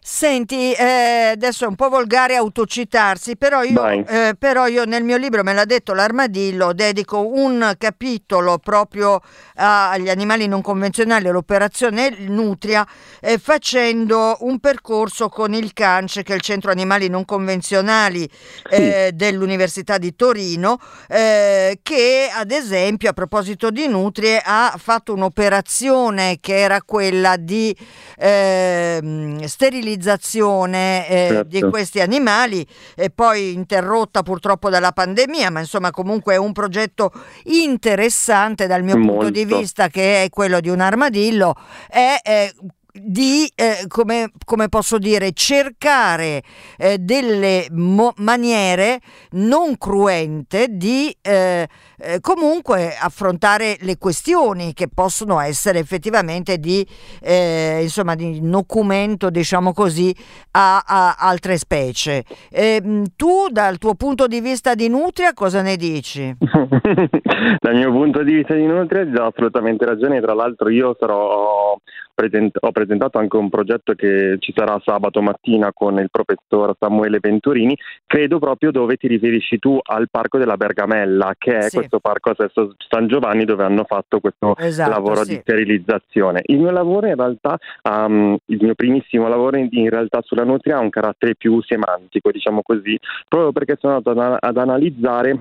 Senti, 0.06 0.70
eh, 0.72 1.30
adesso 1.32 1.64
è 1.64 1.66
un 1.66 1.76
po' 1.76 1.88
volgare 1.88 2.36
autocitarsi, 2.36 3.38
però 3.38 3.62
io, 3.62 3.82
eh, 3.86 4.34
però 4.38 4.66
io, 4.66 4.84
nel 4.84 5.02
mio 5.02 5.16
libro, 5.16 5.42
me 5.42 5.54
l'ha 5.54 5.64
detto 5.64 5.94
l'armadillo, 5.94 6.74
dedico 6.74 7.26
un 7.26 7.72
capitolo 7.78 8.58
proprio 8.58 9.22
agli 9.54 10.10
animali 10.10 10.46
non 10.46 10.60
convenzionali, 10.60 11.28
all'operazione 11.28 12.16
Nutria, 12.18 12.86
eh, 13.18 13.38
facendo 13.38 14.36
un 14.40 14.58
percorso 14.58 15.30
con 15.30 15.54
il 15.54 15.72
CANCE, 15.72 16.22
che 16.22 16.34
è 16.34 16.36
il 16.36 16.42
Centro 16.42 16.70
Animali 16.70 17.08
Non 17.08 17.24
Convenzionali 17.24 18.28
eh, 18.68 19.06
sì. 19.08 19.16
dell'Università 19.16 19.96
di 19.96 20.14
Torino, 20.14 20.78
eh, 21.08 21.78
che 21.82 22.28
ad 22.30 22.50
esempio, 22.50 23.08
a 23.08 23.14
proposito 23.14 23.70
di 23.70 23.88
Nutrie, 23.88 24.38
ha 24.44 24.74
fatto 24.76 25.14
un'operazione 25.14 26.40
che 26.40 26.58
era 26.58 26.82
quella 26.82 27.36
di 27.38 27.74
ehm, 28.18 29.42
sterilizzare 29.44 29.92
sterilizzazione 29.94 31.08
eh, 31.08 31.28
certo. 31.28 31.48
di 31.48 31.60
questi 31.62 32.00
animali, 32.00 32.66
e 32.94 33.10
poi 33.10 33.52
interrotta 33.52 34.22
purtroppo 34.22 34.68
dalla 34.68 34.92
pandemia, 34.92 35.50
ma 35.50 35.60
insomma 35.60 35.90
comunque 35.90 36.34
è 36.34 36.36
un 36.36 36.52
progetto 36.52 37.12
interessante 37.44 38.66
dal 38.66 38.82
mio 38.82 38.96
Molto. 38.96 39.12
punto 39.12 39.30
di 39.30 39.44
vista, 39.44 39.88
che 39.88 40.24
è 40.24 40.28
quello 40.28 40.60
di 40.60 40.68
un 40.68 40.80
armadillo, 40.80 41.54
è, 41.88 42.18
è 42.22 42.52
di, 42.96 43.50
eh, 43.56 43.86
come, 43.88 44.30
come, 44.44 44.68
posso 44.68 44.98
dire, 44.98 45.32
cercare 45.32 46.42
eh, 46.78 46.98
delle 46.98 47.66
mo- 47.70 48.12
maniere 48.18 49.00
non 49.32 49.76
cruente 49.76 50.68
di 50.70 51.14
eh, 51.20 51.66
eh, 51.98 52.20
comunque 52.20 52.94
affrontare 52.96 53.76
le 53.80 53.98
questioni 53.98 54.72
che 54.74 54.88
possono 54.92 55.40
essere 55.40 55.80
effettivamente 55.80 56.58
di, 56.58 56.86
eh, 57.20 57.80
insomma, 57.82 58.14
di 58.14 58.38
documento, 58.40 59.28
diciamo 59.28 59.72
così, 59.72 60.14
a, 60.52 60.84
a 60.86 61.16
altre 61.18 61.56
specie. 61.56 62.22
Ehm, 62.52 63.06
tu, 63.16 63.48
dal 63.50 63.78
tuo 63.78 63.94
punto 63.94 64.28
di 64.28 64.40
vista 64.40 64.74
di 64.74 64.88
Nutria, 64.88 65.32
cosa 65.32 65.62
ne 65.62 65.76
dici? 65.76 66.32
dal 66.38 67.74
mio 67.74 67.90
punto 67.90 68.22
di 68.22 68.34
vista 68.34 68.54
di 68.54 68.66
Nutria, 68.66 69.04
do 69.04 69.26
assolutamente 69.26 69.84
ragione. 69.84 70.20
Tra 70.20 70.34
l'altro, 70.34 70.68
io 70.68 70.96
sarò 70.98 71.76
present- 72.14 72.56
ho 72.60 72.72
presentato 72.72 73.18
anche 73.18 73.36
un 73.36 73.48
progetto 73.48 73.94
che 73.94 74.36
ci 74.38 74.52
sarà 74.54 74.80
sabato 74.84 75.20
mattina 75.20 75.72
con 75.72 75.98
il 75.98 76.10
professor 76.10 76.74
Samuele 76.78 77.18
Venturini, 77.20 77.76
credo 78.06 78.38
proprio 78.38 78.70
dove 78.70 78.96
ti 78.96 79.08
riferisci 79.08 79.58
tu 79.58 79.78
al 79.82 80.08
Parco 80.10 80.38
della 80.38 80.56
Bergamella, 80.56 81.34
che 81.36 81.58
è 81.58 81.62
sì. 81.62 81.76
questo 81.76 81.98
parco 81.98 82.30
a 82.30 82.34
Sesto 82.38 82.74
San 82.88 83.06
Giovanni 83.08 83.44
dove 83.44 83.64
hanno 83.64 83.84
fatto 83.84 84.20
questo 84.20 84.56
esatto, 84.56 84.90
lavoro 84.90 85.24
sì. 85.24 85.34
di 85.34 85.40
sterilizzazione. 85.40 86.42
Il 86.44 86.60
mio 86.60 86.70
lavoro 86.70 87.06
in 87.06 87.16
realtà, 87.16 87.58
um, 87.82 88.36
il 88.46 88.58
mio 88.60 88.74
primissimo 88.74 89.28
lavoro 89.28 89.56
in, 89.56 89.68
in, 89.72 89.90
realtà 89.90 90.20
sulla 90.22 90.44
nutria 90.44 90.76
ha 90.76 90.80
un 90.80 90.90
carattere 90.90 91.34
più 91.34 91.60
semantico, 91.62 92.30
diciamo 92.30 92.62
così, 92.62 92.98
proprio 93.28 93.52
perché 93.52 93.76
sono 93.78 93.96
andato 93.96 94.18
ad, 94.18 94.36
ad 94.40 94.56
analizzare 94.56 95.38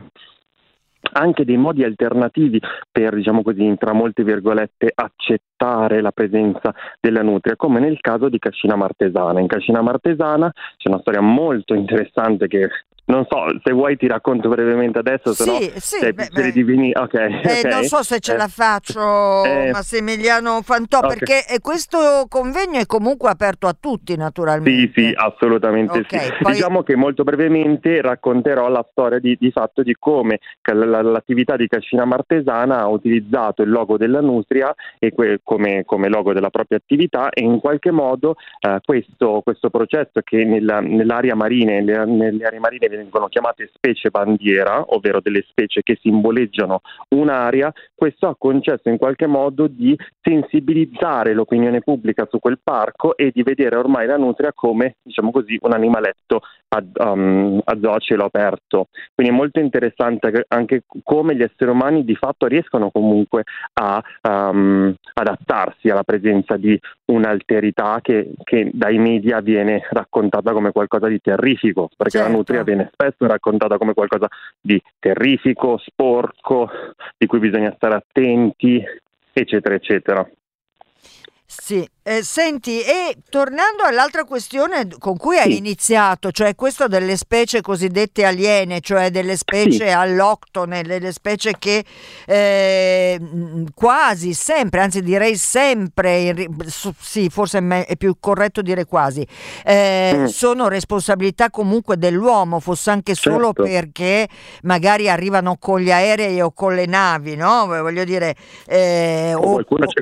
anche 1.12 1.46
dei 1.46 1.58
modi 1.58 1.84
alternativi 1.84 2.62
per, 2.92 3.16
diciamo 3.16 3.42
così, 3.44 3.76
tra 3.78 3.94
molte 3.94 4.24
virgolette, 4.24 4.92
accettare 4.94 6.02
la 6.02 6.12
presenza 6.12 6.74
della 7.00 7.22
nutria, 7.22 7.56
come 7.56 7.80
nel 7.80 8.00
caso 8.00 8.30
di 8.30 8.40
Cascina 8.40 8.76
Martesana. 8.76 9.40
In 9.40 9.48
Cascina 9.48 9.82
Martesana 9.82 10.52
c'è 10.78 10.90
una 10.90 11.00
storia 11.00 11.22
molto 11.22 11.74
interessante 11.74 12.48
che 12.48 12.70
non 13.06 13.26
so, 13.30 13.46
se 13.62 13.74
vuoi 13.74 13.98
ti 13.98 14.08
racconto 14.08 14.48
brevemente 14.48 15.00
adesso, 15.00 15.34
se 15.34 15.44
sì, 15.44 15.50
no 15.50 15.60
sì, 15.76 16.14
beh, 16.14 16.30
beh. 16.32 16.52
divini... 16.52 16.92
Okay, 16.94 17.34
eh, 17.34 17.60
okay. 17.60 17.72
Non 17.72 17.84
so 17.84 18.02
se 18.02 18.20
ce 18.20 18.34
eh. 18.34 18.38
la 18.38 18.48
faccio, 18.48 19.44
eh. 19.44 19.72
Massimiliano 19.72 20.62
Fantò, 20.62 21.00
okay. 21.00 21.18
perché 21.18 21.60
questo 21.60 22.26
convegno 22.30 22.80
è 22.80 22.86
comunque 22.86 23.30
aperto 23.30 23.68
a 23.68 23.76
tutti 23.78 24.16
naturalmente. 24.16 24.92
Sì, 24.94 25.08
sì, 25.08 25.14
assolutamente 25.16 26.06
sì. 26.08 26.18
Poi... 26.42 26.54
Diciamo 26.54 26.84
che 26.84 26.96
molto 26.96 27.24
brevemente 27.24 28.02
racconterò 28.02 28.70
la 28.70 28.86
storia 28.92 29.20
di, 29.20 29.36
di 29.38 29.52
fatto 29.52 29.84
di 29.84 29.96
come 30.00 30.40
l'attività 30.62 31.58
di 31.58 31.68
Cascina 31.68 32.06
Martesana 32.06 32.80
ha 32.80 32.88
utilizzato 32.88 33.64
il 33.64 33.70
logo 33.70 33.98
della 33.98 34.22
Nutria 34.22 34.74
e 34.98 35.12
que- 35.12 35.42
come, 35.44 35.84
come, 35.86 36.08
logo 36.08 36.32
della 36.32 36.50
propria 36.50 36.78
attività 36.78 37.30
e 37.30 37.44
in 37.44 37.60
qualche 37.60 37.92
modo 37.92 38.36
eh, 38.60 38.80
questo, 38.84 39.42
questo, 39.44 39.70
processo 39.70 40.22
che 40.24 40.46
nella, 40.46 40.80
nell'area 40.80 41.36
marina, 41.36 41.74
nelle, 41.74 42.06
nelle 42.06 42.46
aree 42.46 42.60
marine 42.60 42.88
vengono 42.96 43.28
chiamate 43.28 43.70
specie 43.74 44.10
bandiera, 44.10 44.84
ovvero 44.88 45.20
delle 45.22 45.46
specie 45.48 45.82
che 45.82 45.98
simboleggiano 46.02 46.82
un'area, 47.10 47.72
questo 47.94 48.28
ha 48.28 48.36
concesso 48.38 48.90
in 48.90 48.98
qualche 48.98 49.28
modo 49.28 49.68
di 49.68 49.98
sensibilizzare 50.22 51.34
l'opinione 51.34 51.82
pubblica 51.82 52.28
su 52.30 52.40
quel 52.40 52.60
parco 52.64 53.16
e 53.16 53.32
di 53.34 53.44
vedere 53.44 53.76
ormai 53.76 54.08
la 54.08 54.18
nutria 54.18 54.52
come, 54.54 54.96
diciamo 55.02 55.32
così, 55.32 55.58
un 55.62 55.74
animaletto 55.74 56.42
a, 56.70 57.12
um, 57.12 57.62
a 57.64 57.98
cielo 58.00 58.26
aperto. 58.26 58.88
Quindi 59.14 59.34
è 59.34 59.36
molto 59.36 59.60
interessante 59.60 60.46
anche 60.48 60.84
come 61.04 61.36
gli 61.36 61.44
esseri 61.44 61.70
umani 61.70 62.04
di 62.04 62.16
fatto 62.16 62.48
riescono 62.48 62.90
comunque 62.90 63.44
a 63.74 64.04
um, 64.28 64.94
adattarsi 65.14 65.90
alla 65.90 66.04
presenza 66.04 66.58
di 66.58 66.80
un'alterità 67.06 68.00
che, 68.02 68.32
che, 68.44 68.72
dai 68.74 68.98
media 68.98 69.40
viene 69.42 69.86
raccontata 69.90 70.52
come 70.52 70.72
qualcosa 70.72 71.08
di 71.08 71.20
terrifico, 71.22 71.90
perché 71.96 72.18
certo. 72.18 72.32
la 72.32 72.38
nutria 72.38 72.64
viene 72.64 72.83
spesso 72.92 73.26
raccontata 73.28 73.78
come 73.78 73.94
qualcosa 73.94 74.28
di 74.60 74.82
terrifico, 75.00 75.78
sporco, 75.78 76.70
di 77.18 77.26
cui 77.26 77.40
bisogna 77.40 77.74
stare 77.76 77.96
attenti, 77.96 78.84
eccetera, 79.32 79.76
eccetera. 79.76 80.30
Sì, 81.62 81.88
eh, 82.02 82.24
senti, 82.24 82.82
e 82.82 83.16
tornando 83.30 83.84
all'altra 83.84 84.26
questione 84.26 84.88
con 84.98 85.16
cui 85.18 85.38
hai 85.38 85.52
sì. 85.52 85.58
iniziato, 85.58 86.32
cioè 86.32 86.56
questo 86.56 86.88
delle 86.88 87.16
specie 87.16 87.62
cosiddette 87.62 88.26
aliene, 88.26 88.82
cioè 88.82 89.12
delle 89.12 89.38
specie 89.38 89.86
sì. 89.86 89.92
alloctone, 89.92 90.82
delle 90.82 91.12
specie 91.12 91.54
che 91.58 91.86
eh, 92.26 93.20
quasi 93.74 94.34
sempre, 94.34 94.82
anzi 94.82 95.02
direi 95.02 95.38
sempre, 95.38 96.50
sì, 97.00 97.30
forse 97.30 97.86
è 97.86 97.96
più 97.96 98.16
corretto 98.20 98.62
dire 98.62 98.86
quasi, 98.86 99.26
eh, 99.64 100.14
mm. 100.16 100.26
sono 100.26 100.68
responsabilità 100.68 101.52
comunque 101.52 101.98
dell'uomo, 101.98 102.60
fosse 102.60 102.90
anche 102.90 103.14
solo 103.16 103.54
certo. 103.54 103.64
perché 103.64 104.28
magari 104.64 105.08
arrivano 105.08 105.56
con 105.58 105.80
gli 105.80 105.92
aerei 105.92 106.42
o 106.42 106.52
con 106.52 106.74
le 106.74 106.88
navi, 106.88 107.36
no? 107.36 107.68
Voglio 107.68 108.04
dire... 108.04 108.36
Eh, 108.66 109.34
o, 109.36 109.52
qualcuno 109.54 109.86
o, 109.86 109.88
c'è 109.88 110.02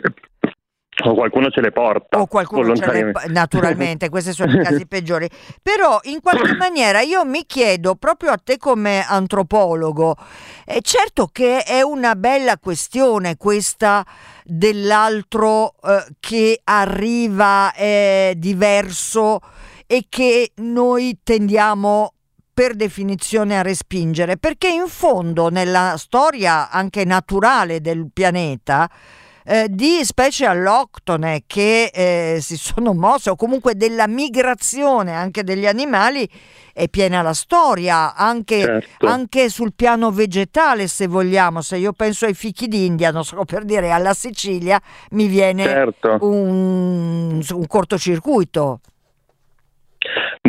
o 1.09 1.13
qualcuno 1.13 1.49
ce 1.49 1.61
le 1.61 1.71
porta. 1.71 2.19
O 2.19 2.27
qualcuno 2.27 2.75
ce 2.75 2.91
le 2.91 3.11
naturalmente, 3.27 4.09
questi 4.09 4.33
sono 4.33 4.53
i 4.53 4.59
casi 4.63 4.87
peggiori. 4.87 5.29
Però 5.61 5.99
in 6.03 6.21
qualche 6.21 6.55
maniera 6.55 7.01
io 7.01 7.25
mi 7.25 7.45
chiedo, 7.45 7.95
proprio 7.95 8.31
a 8.31 8.39
te 8.43 8.57
come 8.57 9.05
antropologo, 9.07 10.15
è 10.65 10.79
certo 10.81 11.27
che 11.31 11.63
è 11.63 11.81
una 11.81 12.15
bella 12.15 12.57
questione 12.57 13.37
questa 13.37 14.05
dell'altro 14.43 15.75
eh, 15.83 16.05
che 16.19 16.59
arriva 16.63 17.73
è 17.73 18.33
diverso 18.35 19.39
e 19.87 20.05
che 20.09 20.51
noi 20.55 21.19
tendiamo 21.23 22.13
per 22.53 22.75
definizione 22.75 23.57
a 23.57 23.61
respingere, 23.61 24.37
perché 24.37 24.67
in 24.67 24.87
fondo 24.87 25.49
nella 25.49 25.95
storia 25.97 26.69
anche 26.69 27.05
naturale 27.05 27.81
del 27.81 28.09
pianeta, 28.11 28.89
eh, 29.45 29.67
di 29.69 30.03
specie 30.03 30.45
alloctone 30.45 31.43
che 31.47 31.91
eh, 31.93 32.39
si 32.41 32.57
sono 32.57 32.93
mosse 32.93 33.29
o 33.31 33.35
comunque 33.35 33.75
della 33.75 34.07
migrazione 34.07 35.13
anche 35.13 35.43
degli 35.43 35.65
animali 35.65 36.29
è 36.73 36.87
piena 36.87 37.21
la 37.21 37.33
storia, 37.33 38.15
anche, 38.15 38.61
certo. 38.61 39.05
anche, 39.05 39.49
sul 39.49 39.73
piano 39.75 40.11
vegetale 40.11 40.87
se 40.87 41.07
vogliamo, 41.07 41.61
se 41.61 41.77
io 41.77 41.91
penso 41.91 42.25
ai 42.25 42.33
fichi 42.33 42.67
d'India, 42.67 43.11
non 43.11 43.25
so 43.25 43.43
per 43.43 43.65
dire 43.65 43.91
alla 43.91 44.13
Sicilia, 44.13 44.79
mi 45.11 45.27
viene 45.27 45.63
certo. 45.63 46.17
un, 46.21 47.41
un 47.49 47.67
cortocircuito. 47.67 48.79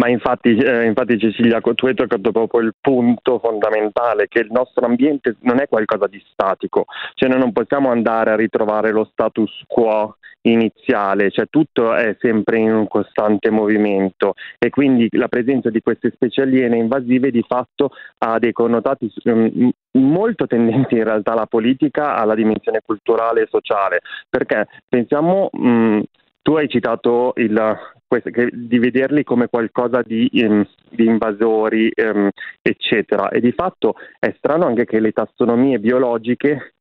Ma 0.03 0.09
infatti, 0.09 0.57
eh, 0.57 0.85
infatti 0.87 1.17
Cecilia, 1.17 1.61
tu 1.61 1.87
hai 1.87 1.95
toccato 1.95 2.33
proprio 2.33 2.61
il 2.61 2.75
punto 2.81 3.39
fondamentale, 3.39 4.27
che 4.27 4.41
il 4.41 4.49
nostro 4.51 4.85
ambiente 4.85 5.37
non 5.43 5.61
è 5.61 5.69
qualcosa 5.69 6.09
di 6.09 6.21
statico, 6.33 6.87
cioè 7.15 7.29
noi 7.29 7.39
non 7.39 7.53
possiamo 7.53 7.89
andare 7.89 8.33
a 8.33 8.37
ritrovare 8.37 8.91
lo 8.91 9.09
status 9.13 9.63
quo 9.69 10.17
iniziale, 10.41 11.31
cioè 11.31 11.47
tutto 11.49 11.95
è 11.95 12.17
sempre 12.19 12.59
in 12.59 12.75
un 12.75 12.89
costante 12.89 13.49
movimento. 13.51 14.35
E 14.59 14.71
quindi 14.71 15.07
la 15.13 15.29
presenza 15.29 15.71
di 15.71 15.81
queste 15.81 16.11
specie 16.13 16.43
aliene 16.43 16.79
invasive 16.79 17.31
di 17.31 17.45
fatto 17.47 17.93
ha 18.19 18.41
dei 18.41 18.51
connotati 18.51 19.09
um, 19.27 19.71
molto 19.93 20.49
tendenti 20.49 20.97
in 20.97 21.05
realtà 21.05 21.31
alla 21.31 21.47
politica, 21.47 22.17
alla 22.17 22.35
dimensione 22.35 22.81
culturale 22.85 23.43
e 23.43 23.49
sociale, 23.49 24.01
perché? 24.29 24.67
Pensiamo... 24.89 25.49
Um, 25.53 26.03
tu 26.43 26.57
hai 26.57 26.69
citato 26.69 27.33
il, 27.37 27.77
che, 28.09 28.49
di 28.53 28.79
vederli 28.79 29.25
come 29.25 29.49
qualcosa 29.49 30.03
di, 30.03 30.29
um, 30.35 30.67
di 30.91 31.07
invasori, 31.07 31.91
um, 31.97 32.29
eccetera. 32.61 33.31
E 33.31 33.41
di 33.41 33.53
fatto 33.53 33.95
è 34.19 34.35
strano 34.37 34.67
anche 34.67 34.85
che 34.85 35.01
le 35.01 35.13
tassonomie 35.13 35.79
biologiche 35.79 36.75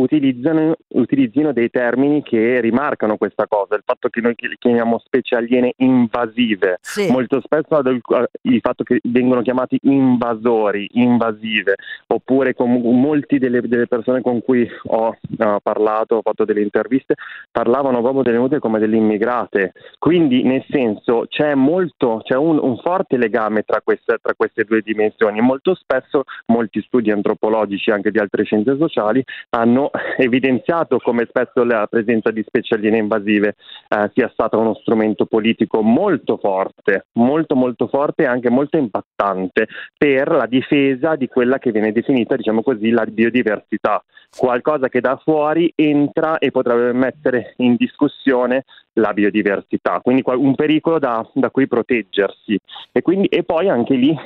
utilizzino 0.00 1.52
dei 1.52 1.70
termini 1.70 2.22
che 2.22 2.60
rimarcano 2.60 3.16
questa 3.16 3.46
cosa, 3.46 3.74
il 3.74 3.82
fatto 3.84 4.08
che 4.08 4.20
noi 4.20 4.34
chiamiamo 4.58 4.98
specie 5.04 5.36
aliene 5.36 5.74
invasive, 5.78 6.78
sì. 6.80 7.10
molto 7.10 7.40
spesso 7.40 7.78
il 7.78 8.60
fatto 8.60 8.84
che 8.84 9.00
vengono 9.04 9.42
chiamati 9.42 9.78
invasori, 9.82 10.88
invasive, 10.92 11.74
oppure 12.06 12.54
con 12.54 12.70
molti 12.70 13.38
delle, 13.38 13.60
delle 13.62 13.86
persone 13.86 14.20
con 14.20 14.42
cui 14.42 14.68
ho 14.84 15.08
uh, 15.08 15.56
parlato, 15.62 16.16
ho 16.16 16.22
fatto 16.22 16.44
delle 16.44 16.62
interviste, 16.62 17.14
parlavano 17.50 18.00
proprio 18.00 18.22
delle 18.22 18.38
mute 18.38 18.58
come 18.58 18.78
delle 18.78 18.96
immigrate, 18.96 19.72
quindi 19.98 20.42
nel 20.42 20.64
senso 20.68 21.26
c'è 21.28 21.54
molto, 21.54 22.20
c'è 22.22 22.36
un, 22.36 22.58
un 22.60 22.78
forte 22.78 23.16
legame 23.16 23.62
tra 23.62 23.80
queste, 23.82 24.18
tra 24.22 24.34
queste 24.34 24.64
due 24.64 24.80
dimensioni, 24.80 25.40
molto 25.40 25.74
spesso 25.74 26.24
molti 26.46 26.82
studi 26.82 27.10
antropologici 27.10 27.90
anche 27.90 28.10
di 28.10 28.18
altre 28.18 28.44
scienze 28.44 28.76
sociali 28.76 29.22
hanno 29.50 29.87
evidenziato 30.16 30.98
come 30.98 31.26
spesso 31.28 31.64
la 31.64 31.86
presenza 31.88 32.30
di 32.30 32.42
specie 32.46 32.74
aliene 32.74 32.98
invasive 32.98 33.54
eh, 33.88 34.10
sia 34.14 34.30
stata 34.32 34.56
uno 34.56 34.74
strumento 34.74 35.26
politico 35.26 35.82
molto 35.82 36.36
forte, 36.36 37.06
molto 37.12 37.54
molto 37.54 37.86
forte 37.88 38.22
e 38.24 38.26
anche 38.26 38.50
molto 38.50 38.76
impattante 38.76 39.68
per 39.96 40.30
la 40.30 40.46
difesa 40.46 41.16
di 41.16 41.28
quella 41.28 41.58
che 41.58 41.72
viene 41.72 41.92
definita, 41.92 42.36
diciamo 42.36 42.62
così, 42.62 42.90
la 42.90 43.04
biodiversità, 43.04 44.02
qualcosa 44.36 44.88
che 44.88 45.00
da 45.00 45.16
fuori 45.22 45.72
entra 45.74 46.38
e 46.38 46.50
potrebbe 46.50 46.92
mettere 46.92 47.54
in 47.58 47.76
discussione 47.76 48.64
la 48.94 49.12
biodiversità, 49.12 50.00
quindi 50.02 50.22
un 50.24 50.54
pericolo 50.54 50.98
da, 50.98 51.28
da 51.32 51.50
cui 51.50 51.66
proteggersi. 51.66 52.58
E, 52.92 53.02
quindi, 53.02 53.28
e 53.28 53.44
poi 53.44 53.68
anche 53.68 53.94
lì 53.94 54.16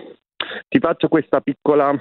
ti 0.69 0.79
faccio 0.79 1.09
questa 1.09 1.41
piccola 1.41 1.95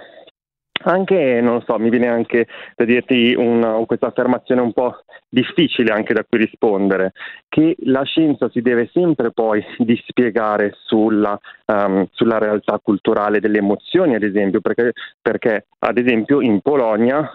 anche, 0.84 1.40
non 1.42 1.56
lo 1.56 1.64
so, 1.66 1.78
mi 1.80 1.90
viene 1.90 2.08
anche 2.08 2.48
da 2.76 2.86
dirti 2.86 3.34
una, 3.36 3.74
questa 3.86 4.08
affermazione 4.08 4.62
un 4.62 4.74
po' 4.74 5.04
difficile 5.30 5.94
anche 5.94 6.14
da 6.14 6.26
cui 6.28 6.40
rispondere, 6.40 7.14
che 7.48 7.76
la 7.84 8.04
scienza 8.04 8.50
si 8.50 8.62
deve 8.62 8.90
sempre 8.92 9.32
poi 9.32 9.64
dispiegare 9.78 10.74
sulla, 10.84 11.40
um, 11.66 12.08
sulla 12.12 12.38
realtà 12.38 12.80
culturale 12.84 13.40
delle 13.40 13.60
emozioni, 13.60 14.16
ad 14.16 14.24
esempio, 14.24 14.62
perché, 14.62 14.94
perché 15.22 15.68
ad 15.80 15.98
esempio 15.98 16.42
in 16.42 16.62
Polonia 16.62 17.30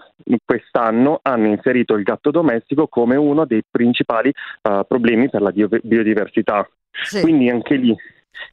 quest'anno 0.45 1.19
hanno 1.21 1.47
inserito 1.47 1.95
il 1.95 2.03
gatto 2.03 2.31
domestico 2.31 2.87
come 2.87 3.15
uno 3.15 3.45
dei 3.45 3.63
principali 3.69 4.31
uh, 4.63 4.81
problemi 4.87 5.29
per 5.29 5.41
la 5.41 5.51
biodiversità. 5.51 6.67
Sì. 6.91 7.21
Quindi 7.21 7.49
anche 7.49 7.75
lì 7.75 7.95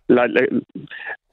la, 0.07 0.27
la, 0.27 0.41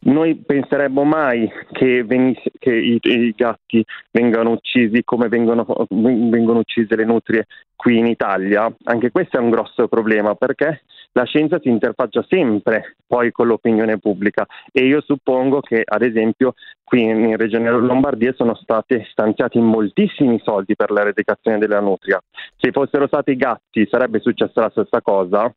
noi 0.03 0.35
penseremmo 0.35 1.03
mai 1.03 1.51
che, 1.71 2.03
venisse, 2.03 2.51
che 2.57 2.73
i, 2.73 2.99
i, 3.01 3.33
gatti 3.35 3.83
vengano 4.09 4.51
uccisi 4.51 5.03
come 5.03 5.27
vengono, 5.27 5.65
vengono 5.89 6.59
uccise 6.59 6.95
le 6.95 7.05
nutrie 7.05 7.45
qui 7.75 7.97
in 7.97 8.07
Italia. 8.07 8.73
Anche 8.83 9.11
questo 9.11 9.37
è 9.37 9.39
un 9.39 9.49
grosso 9.49 9.87
problema 9.87 10.35
perché 10.35 10.81
la 11.13 11.26
scienza 11.26 11.60
si 11.60 11.69
interfaccia 11.69 12.26
sempre 12.28 12.95
poi 13.06 13.32
con 13.32 13.47
l'opinione 13.47 13.97
pubblica 14.00 14.45
e 14.71 14.86
io 14.86 15.02
suppongo 15.02 15.60
che 15.60 15.84
ad 15.86 16.02
esempio 16.02 16.54
qui 16.91 17.04
in 17.04 17.38
Regione 17.38 17.69
Lombardia 17.69 18.34
sono 18.34 18.54
stati 18.56 19.02
stanziati 19.12 19.60
moltissimi 19.60 20.41
soldi 20.43 20.76
per 20.76 20.91
l'eradicazione 20.91 21.58
della 21.58 21.80
nutria. 21.80 22.21
Se 22.58 22.71
fossero 22.71 23.08
stati 23.08 23.36
gatti 23.38 23.88
sarebbe 23.89 24.19
successa 24.19 24.60
la 24.60 24.69
stessa 24.69 25.02
cosa? 25.02 25.54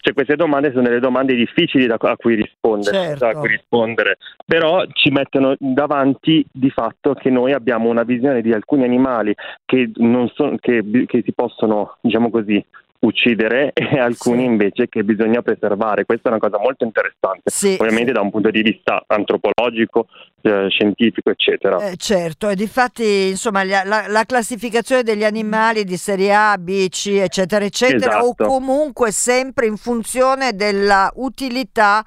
Cioè 0.00 0.14
queste 0.14 0.36
domande 0.36 0.70
sono 0.70 0.84
delle 0.84 1.00
domande 1.00 1.34
difficili 1.34 1.86
da, 1.86 1.96
a, 1.98 2.16
cui 2.16 2.36
rispondere, 2.36 2.96
certo. 2.96 3.26
a 3.26 3.32
cui 3.32 3.48
rispondere, 3.48 4.18
però 4.44 4.84
ci 4.92 5.10
mettono 5.10 5.56
davanti 5.58 6.46
di 6.52 6.70
fatto 6.70 7.14
che 7.14 7.30
noi 7.30 7.52
abbiamo 7.52 7.88
una 7.88 8.04
visione 8.04 8.40
di 8.40 8.52
alcuni 8.52 8.84
animali 8.84 9.34
che, 9.64 9.90
so, 10.34 10.54
che, 10.60 10.84
che 11.06 11.22
si 11.24 11.32
possono, 11.32 11.96
diciamo 12.00 12.30
così, 12.30 12.64
uccidere 13.00 13.72
e 13.74 13.98
alcuni 13.98 14.40
sì. 14.40 14.44
invece 14.44 14.88
che 14.88 15.04
bisogna 15.04 15.42
preservare. 15.42 16.04
Questa 16.04 16.28
è 16.28 16.32
una 16.32 16.40
cosa 16.40 16.58
molto 16.58 16.84
interessante, 16.84 17.50
sì, 17.50 17.76
ovviamente 17.78 18.08
sì. 18.08 18.12
da 18.12 18.20
un 18.20 18.30
punto 18.30 18.50
di 18.50 18.62
vista 18.62 19.04
antropologico, 19.06 20.06
eh, 20.42 20.66
scientifico, 20.68 21.30
eccetera. 21.30 21.78
Eh, 21.88 21.96
certo, 21.96 22.48
e 22.48 22.54
difatti 22.54 23.28
insomma 23.30 23.64
la, 23.64 23.82
la, 23.84 24.06
la, 24.08 24.24
classificazione 24.24 25.02
degli 25.02 25.24
animali 25.24 25.84
di 25.84 25.96
serie 25.96 26.34
A, 26.34 26.56
B, 26.58 26.88
C, 26.88 27.18
eccetera, 27.20 27.64
eccetera, 27.64 28.18
esatto. 28.18 28.44
o 28.44 28.48
comunque 28.48 29.10
sempre 29.10 29.66
in 29.66 29.76
funzione 29.76 30.54
della 30.54 31.10
utilità 31.16 32.04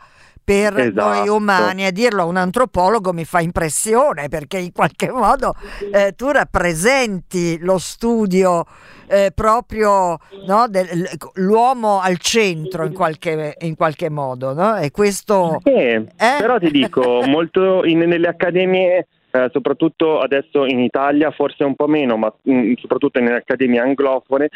per 0.50 0.80
esatto. 0.80 1.08
noi 1.08 1.28
umani. 1.28 1.86
A 1.86 1.92
dirlo 1.92 2.24
a 2.24 2.26
un 2.26 2.38
antropologo 2.38 3.14
mi 3.14 3.24
fa 3.24 3.40
impressione 3.40 4.30
perché 4.30 4.58
in 4.58 4.72
qualche 4.72 5.12
modo 5.14 5.54
eh, 5.94 6.14
tu 6.14 6.32
rappresenti 6.32 7.60
lo 7.60 7.78
studio 7.78 8.66
eh, 9.08 9.32
proprio 9.34 10.18
no, 10.48 10.68
dell'uomo 10.68 12.00
al 12.00 12.18
centro 12.18 12.86
in 12.86 12.94
qualche, 12.94 13.58
in 13.60 13.76
qualche 13.76 14.10
modo. 14.10 14.54
No? 14.54 14.76
E 14.78 14.90
questo... 14.90 15.60
Eh, 15.64 16.06
però 16.40 16.58
ti 16.58 16.72
dico, 16.72 17.22
molto 17.28 17.86
in, 17.86 18.00
nelle 18.00 18.28
accademie 18.28 19.08
eh, 19.32 19.50
soprattutto 19.52 20.18
adesso 20.18 20.66
in 20.66 20.80
Italia, 20.80 21.30
forse 21.30 21.64
un 21.64 21.76
po' 21.76 21.86
meno, 21.86 22.18
ma 22.18 22.34
mh, 22.42 22.52
mm, 22.52 22.74
soprattutto 22.78 23.20
nelle 23.20 23.38
accademie 23.38 23.80
anglofone, 23.80 24.50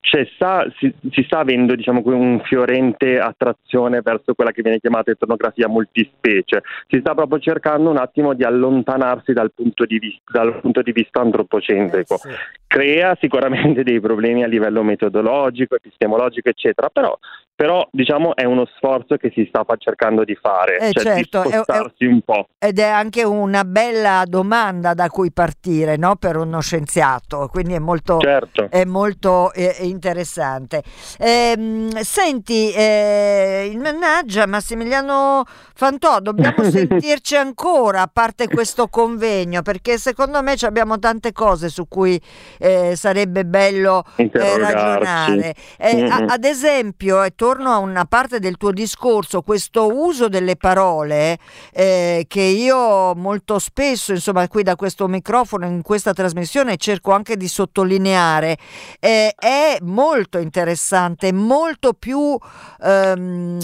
cioè, 0.00 0.26
sta, 0.34 0.66
si, 0.78 0.92
si, 1.10 1.22
sta 1.24 1.40
avendo 1.40 1.74
diciamo, 1.76 2.02
un 2.04 2.40
fiorente 2.42 3.18
attrazione 3.18 4.00
verso 4.02 4.34
quella 4.34 4.50
che 4.50 4.62
viene 4.62 4.80
chiamata 4.80 5.10
etnografia 5.10 5.68
multispecie. 5.68 6.62
Si 6.88 6.98
sta 7.00 7.14
proprio 7.14 7.38
cercando 7.38 7.90
un 7.90 7.98
attimo 7.98 8.34
di 8.34 8.42
allontanarsi 8.42 9.32
dal 9.32 9.52
punto 9.54 9.84
di 9.84 9.98
vista, 9.98 10.50
punto 10.60 10.82
di 10.82 10.92
vista 10.92 11.20
antropocentrico. 11.20 12.14
Eh 12.14 12.18
sì. 12.18 12.28
Crea 12.70 13.16
sicuramente 13.20 13.82
dei 13.82 13.98
problemi 13.98 14.44
a 14.44 14.46
livello 14.46 14.84
metodologico, 14.84 15.74
epistemologico, 15.74 16.50
eccetera, 16.50 16.88
però 16.88 17.18
però 17.60 17.86
diciamo 17.92 18.34
è 18.34 18.44
uno 18.44 18.64
sforzo 18.74 19.18
che 19.18 19.30
si 19.34 19.44
sta 19.46 19.66
cercando 19.76 20.24
di 20.24 20.34
fare, 20.34 20.78
eh 20.78 20.92
cioè 20.92 21.02
certo, 21.02 21.42
di 21.42 21.48
spostarsi 21.50 22.04
è, 22.04 22.06
un 22.06 22.22
po'. 22.22 22.48
Ed 22.58 22.78
è 22.78 22.86
anche 22.86 23.22
una 23.22 23.64
bella 23.66 24.22
domanda 24.24 24.94
da 24.94 25.10
cui 25.10 25.30
partire 25.30 25.98
no? 25.98 26.16
per 26.16 26.38
uno 26.38 26.62
scienziato, 26.62 27.50
quindi 27.52 27.74
è 27.74 27.78
molto, 27.78 28.18
certo. 28.18 28.68
è 28.70 28.86
molto 28.86 29.52
eh, 29.52 29.76
interessante. 29.82 30.82
Eh, 31.18 31.90
senti, 32.00 32.72
eh, 32.72 33.68
il 33.70 33.78
mannaggia 33.78 34.46
Massimiliano 34.46 35.44
Fantò, 35.74 36.20
dobbiamo 36.20 36.64
sentirci 36.64 37.36
ancora 37.36 38.00
a 38.00 38.10
parte 38.10 38.48
questo 38.48 38.88
convegno, 38.88 39.60
perché 39.60 39.98
secondo 39.98 40.42
me 40.42 40.54
abbiamo 40.62 40.98
tante 40.98 41.32
cose 41.32 41.68
su 41.68 41.86
cui 41.88 42.18
eh, 42.60 42.94
sarebbe 42.94 43.44
bello 43.46 44.04
eh, 44.16 44.30
ragionare. 44.32 45.54
Mm-hmm. 45.82 46.10
A, 46.10 46.16
ad 46.34 46.44
esempio, 46.44 47.26
torno 47.34 47.70
a 47.70 47.78
una 47.78 48.04
parte 48.04 48.38
del 48.38 48.56
tuo 48.56 48.70
discorso, 48.70 49.40
questo 49.40 49.88
uso 49.88 50.28
delle 50.28 50.56
parole 50.56 51.38
eh, 51.72 52.26
che 52.28 52.42
io 52.42 53.14
molto 53.14 53.58
spesso, 53.58 54.12
insomma, 54.12 54.46
qui 54.46 54.62
da 54.62 54.76
questo 54.76 55.08
microfono 55.08 55.66
in 55.66 55.82
questa 55.82 56.12
trasmissione 56.12 56.76
cerco 56.76 57.12
anche 57.12 57.36
di 57.36 57.48
sottolineare, 57.48 58.58
eh, 59.00 59.32
è 59.34 59.78
molto 59.80 60.38
interessante, 60.38 61.32
molto 61.32 61.94
più... 61.94 62.38
Ehm, 62.82 63.58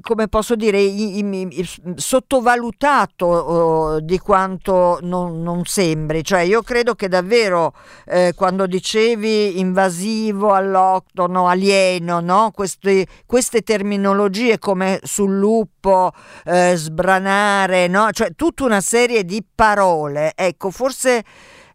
come 0.00 0.26
posso 0.26 0.56
dire, 0.56 0.80
i, 0.80 1.18
i, 1.18 1.48
i, 1.60 1.68
sottovalutato 1.94 3.26
uh, 3.26 4.00
di 4.00 4.18
quanto 4.18 4.98
non, 5.02 5.42
non, 5.42 5.64
sembri. 5.64 6.24
Cioè, 6.24 6.40
io 6.40 6.62
credo 6.62 6.94
che 6.96 7.06
davvero 7.08 7.72
eh, 8.06 8.32
quando 8.34 8.66
dicevi 8.66 9.60
invasivo, 9.60 10.52
alloctono, 10.52 11.46
alieno, 11.46 12.18
no? 12.18 12.50
queste, 12.52 13.06
queste 13.26 13.62
terminologie 13.62 14.58
come 14.58 14.98
sul 15.04 15.38
lupo, 15.38 16.12
eh, 16.44 16.74
sbranare, 16.74 17.86
no? 17.86 18.10
cioè 18.10 18.34
tutta 18.34 18.64
una 18.64 18.80
serie 18.80 19.24
di 19.24 19.44
parole. 19.54 20.32
Ecco, 20.34 20.70
forse. 20.70 21.24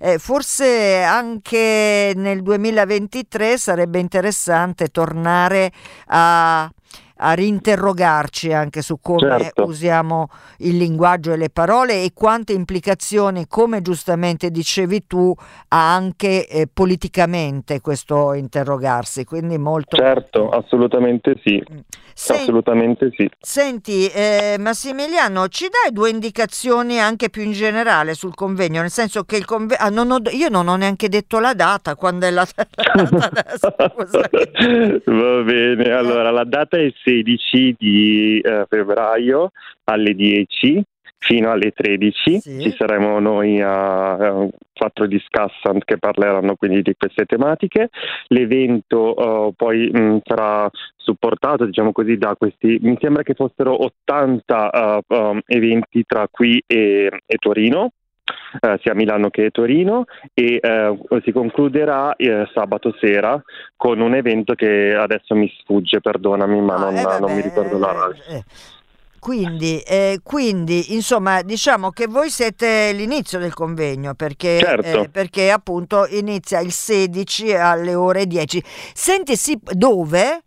Eh, 0.03 0.17
forse 0.17 1.03
anche 1.03 2.13
nel 2.15 2.41
2023 2.41 3.55
sarebbe 3.59 3.99
interessante 3.99 4.87
tornare 4.87 5.71
a, 6.07 6.67
a 7.23 7.33
rinterrogarci 7.33 8.51
anche 8.51 8.81
su 8.81 8.99
come 8.99 9.39
certo. 9.39 9.63
usiamo 9.63 10.29
il 10.59 10.77
linguaggio 10.77 11.33
e 11.33 11.37
le 11.37 11.49
parole 11.49 12.03
e 12.03 12.11
quante 12.13 12.53
implicazioni, 12.53 13.45
come 13.47 13.81
giustamente 13.81 14.49
dicevi 14.49 15.05
tu, 15.05 15.33
ha 15.69 15.93
anche 15.93 16.47
eh, 16.47 16.67
politicamente 16.71 17.79
questo 17.79 18.33
interrogarsi. 18.33 19.23
Quindi 19.23 19.57
molto... 19.57 19.97
Certo, 19.97 20.49
assolutamente 20.49 21.39
sì. 21.43 21.63
Mm. 21.71 21.79
Senti, 22.13 22.41
assolutamente 22.41 23.11
sì. 23.15 23.29
Senti, 23.39 24.07
eh, 24.07 24.57
Massimiliano, 24.59 25.47
ci 25.47 25.67
dai 25.69 25.93
due 25.93 26.09
indicazioni 26.09 26.99
anche 26.99 27.29
più 27.29 27.43
in 27.43 27.51
generale 27.51 28.13
sul 28.13 28.35
convegno? 28.35 28.81
Nel 28.81 28.89
senso 28.89 29.23
che 29.23 29.37
il 29.37 29.45
convegno... 29.45 29.79
Ah, 29.81 29.89
io 30.31 30.49
non 30.49 30.67
ho 30.67 30.75
neanche 30.75 31.07
detto 31.07 31.39
la 31.39 31.53
data, 31.53 31.95
quando 31.95 32.25
è 32.25 32.31
la, 32.31 32.45
data 32.55 33.29
adesso, 33.31 33.73
Va 35.05 35.41
bene, 35.43 35.91
allora 35.91 36.31
la 36.31 36.43
data 36.43 36.77
è 36.77 36.91
16 37.03 37.10
di 37.77 38.39
eh, 38.39 38.65
febbraio 38.67 39.51
alle 39.85 40.13
10 40.13 40.83
fino 41.23 41.51
alle 41.51 41.71
13 41.71 42.39
sì. 42.39 42.59
ci 42.59 42.73
saremo 42.75 43.19
noi 43.19 43.61
a, 43.61 44.13
a 44.13 44.47
quattro 44.73 45.05
discussant 45.05 45.83
che 45.85 45.99
parleranno 45.99 46.55
quindi 46.55 46.81
di 46.81 46.95
queste 46.97 47.25
tematiche. 47.25 47.89
L'evento 48.27 49.13
uh, 49.13 49.53
poi 49.55 49.89
mh, 49.91 50.21
sarà 50.23 50.67
supportato, 50.95 51.65
diciamo 51.65 51.91
così, 51.91 52.17
da 52.17 52.35
questi, 52.35 52.79
mi 52.81 52.97
sembra 52.99 53.21
che 53.21 53.35
fossero 53.35 53.83
80 53.83 55.03
uh, 55.07 55.15
um, 55.15 55.39
eventi 55.45 56.03
tra 56.07 56.27
qui 56.29 56.61
e, 56.65 57.11
e 57.25 57.37
Torino. 57.37 57.91
Uh, 58.61 58.77
sia 58.81 58.93
Milano 58.93 59.29
che 59.29 59.49
Torino 59.49 60.05
e 60.33 60.59
uh, 60.61 61.21
si 61.23 61.31
concluderà 61.31 62.13
uh, 62.17 62.45
sabato 62.53 62.95
sera 62.99 63.41
con 63.75 63.99
un 63.99 64.13
evento 64.13 64.53
che 64.53 64.93
adesso 64.93 65.35
mi 65.35 65.51
sfugge, 65.61 66.01
perdonami, 66.01 66.61
ma 66.61 66.77
non, 66.77 66.95
eh, 66.95 67.19
non 67.19 67.33
mi 67.33 67.41
ricordo 67.41 67.77
la 67.77 67.91
radio. 67.91 68.21
Eh, 68.29 68.43
quindi, 69.21 69.79
eh, 69.81 70.19
quindi, 70.23 70.95
insomma, 70.95 71.43
diciamo 71.43 71.91
che 71.91 72.07
voi 72.07 72.31
siete 72.31 72.91
l'inizio 72.91 73.37
del 73.37 73.53
convegno 73.53 74.15
perché, 74.15 74.57
certo. 74.57 75.03
eh, 75.03 75.09
perché 75.09 75.51
appunto 75.51 76.07
inizia 76.09 76.59
il 76.59 76.71
16 76.71 77.53
alle 77.53 77.93
ore 77.93 78.25
10. 78.25 78.63
Senti, 78.93 79.35
sì, 79.35 79.59
dove? 79.63 80.41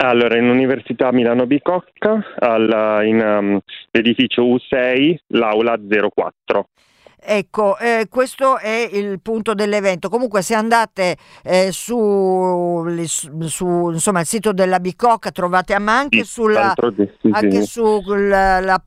Allora, 0.00 0.36
in 0.36 0.48
Università 0.48 1.10
Milano 1.10 1.46
Bicocca, 1.46 2.24
alla, 2.38 3.02
in 3.02 3.20
um, 3.20 3.58
l'edificio 3.90 4.42
U6, 4.42 5.16
l'aula 5.28 5.76
04. 5.76 6.68
Ecco, 7.20 7.76
eh, 7.78 8.06
questo 8.08 8.58
è 8.58 8.88
il 8.92 9.20
punto 9.20 9.52
dell'evento. 9.52 10.08
Comunque, 10.08 10.40
se 10.40 10.54
andate 10.54 11.16
eh, 11.42 11.70
su, 11.72 12.86
su 13.46 13.90
insomma, 13.90 14.20
il 14.20 14.26
sito 14.26 14.52
della 14.52 14.78
Bicocca, 14.78 15.32
trovate 15.32 15.76
ma 15.80 15.98
anche, 15.98 16.22
sulla, 16.22 16.74
anche 17.32 17.62
su 17.62 18.00
la, 18.06 18.60
la, 18.60 18.80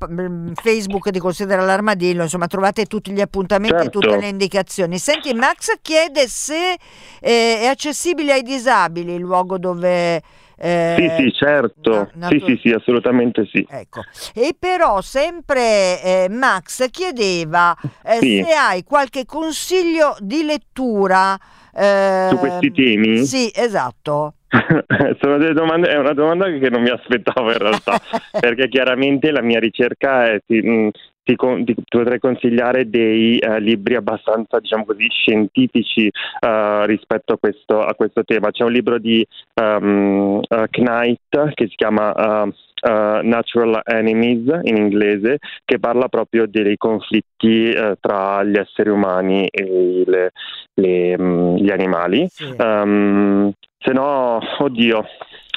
Facebook 0.54 1.10
di 1.10 1.20
Considera 1.20 1.62
l'Armadillo, 1.62 2.24
insomma, 2.24 2.48
trovate 2.48 2.86
tutti 2.86 3.12
gli 3.12 3.22
appuntamenti 3.22 3.76
certo. 3.76 4.00
e 4.00 4.02
tutte 4.02 4.18
le 4.18 4.28
indicazioni. 4.30 4.98
Senti, 4.98 5.34
Max 5.34 5.78
chiede 5.82 6.28
se 6.28 6.78
eh, 7.20 7.60
è 7.60 7.66
accessibile 7.66 8.32
ai 8.32 8.44
disabili 8.44 9.14
il 9.14 9.22
luogo 9.22 9.58
dove 9.58 10.22
eh, 10.64 10.96
sì, 10.96 11.24
sì, 11.24 11.34
certo, 11.34 12.12
natu- 12.14 12.46
sì, 12.46 12.46
sì, 12.46 12.60
sì, 12.62 12.70
assolutamente 12.72 13.48
sì. 13.52 13.66
Ecco. 13.68 14.02
E 14.36 14.56
però 14.58 15.02
sempre 15.02 16.00
eh, 16.04 16.28
Max 16.30 16.88
chiedeva 16.92 17.76
eh, 18.04 18.20
sì. 18.20 18.44
se 18.44 18.54
hai 18.54 18.84
qualche 18.84 19.26
consiglio 19.26 20.16
di 20.20 20.44
lettura. 20.44 21.36
Eh, 21.74 22.28
Su 22.30 22.38
questi 22.38 22.72
temi? 22.72 23.26
Sì, 23.26 23.52
esatto. 23.56 24.36
Sono 25.20 25.38
delle 25.38 25.54
domande, 25.54 25.90
è 25.90 25.98
una 25.98 26.14
domanda 26.14 26.46
che 26.46 26.70
non 26.70 26.84
mi 26.84 26.90
aspettavo 26.90 27.52
in 27.52 27.58
realtà, 27.58 28.00
perché 28.40 28.68
chiaramente 28.68 29.32
la 29.32 29.42
mia 29.42 29.60
ricerca 29.60 30.26
è, 30.26 30.42
ti, 31.24 31.36
mm, 31.44 31.64
ti, 31.64 31.76
potrei 31.88 32.20
consigliare 32.20 32.90
dei 32.90 33.40
uh, 33.42 33.58
libri 33.58 33.96
abbastanza, 33.96 34.60
diciamo 34.60 34.86
così, 34.86 35.08
scientifici 35.10 36.08
uh, 36.08 36.84
rispetto 36.86 37.34
a 37.34 37.38
questo, 37.38 37.82
a 37.82 37.94
questo, 37.94 38.24
tema. 38.24 38.52
C'è 38.52 38.64
un 38.64 38.72
libro 38.72 38.98
di 39.00 39.26
um, 39.62 40.42
uh, 40.48 40.64
Knight 40.70 41.54
che 41.54 41.68
si 41.68 41.76
chiama 41.76 42.50
Uh, 42.84 43.22
Natural 43.22 43.80
Enemies 43.86 44.62
in 44.64 44.76
inglese, 44.76 45.38
che 45.64 45.78
parla 45.78 46.08
proprio 46.08 46.48
dei 46.48 46.78
conflitti 46.78 47.70
uh, 47.70 47.94
tra 48.00 48.44
gli 48.44 48.58
esseri 48.58 48.90
umani 48.90 49.46
e 49.46 50.04
le, 50.04 50.32
le, 50.74 51.16
um, 51.16 51.58
gli 51.58 51.70
animali. 51.70 52.26
Sì. 52.28 52.52
Um, 52.58 53.54
se 53.82 53.92
no, 53.92 54.40
oddio, 54.60 55.04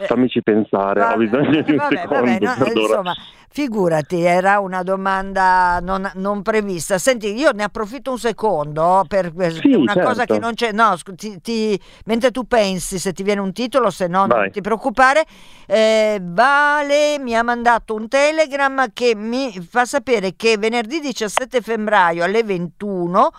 eh, 0.00 0.06
fammici 0.06 0.42
pensare, 0.42 1.00
vabbè, 1.00 1.14
ho 1.14 1.16
bisogno 1.18 1.60
di 1.62 1.70
un 1.72 1.76
vabbè, 1.76 1.96
secondo. 1.96 2.24
Vabbè, 2.24 2.38
no, 2.40 2.80
insomma, 2.80 3.14
Figurati, 3.54 4.20
era 4.20 4.58
una 4.58 4.82
domanda 4.82 5.78
non, 5.80 6.10
non, 6.14 6.42
prevista. 6.42 6.98
Senti, 6.98 7.38
io 7.38 7.52
ne 7.52 7.62
approfitto 7.62 8.10
un 8.10 8.18
secondo 8.18 9.04
per, 9.06 9.32
sì, 9.52 9.74
una 9.74 9.92
certo. 9.92 10.08
cosa 10.08 10.24
che 10.24 10.40
non 10.40 10.54
c'è. 10.54 10.72
No, 10.72 10.96
ti, 11.14 11.40
ti, 11.40 11.80
mentre 12.06 12.32
tu 12.32 12.48
pensi 12.48 12.98
se 12.98 13.12
ti 13.12 13.22
viene 13.22 13.40
un 13.40 13.52
titolo, 13.52 13.90
se 13.90 14.08
no 14.08 14.26
Vai. 14.26 14.40
non 14.40 14.50
ti 14.50 14.60
preoccupare. 14.60 15.24
Eh, 15.66 16.18
vale 16.20 17.20
mi 17.20 17.36
ha 17.36 17.44
mandato 17.44 17.94
un 17.94 18.08
telegram 18.08 18.86
che 18.92 19.14
mi 19.14 19.52
fa 19.52 19.84
sapere 19.84 20.34
che 20.34 20.58
venerdì 20.58 20.98
17 20.98 21.60
febbraio 21.60 22.24
alle 22.24 22.42
21 22.42 23.30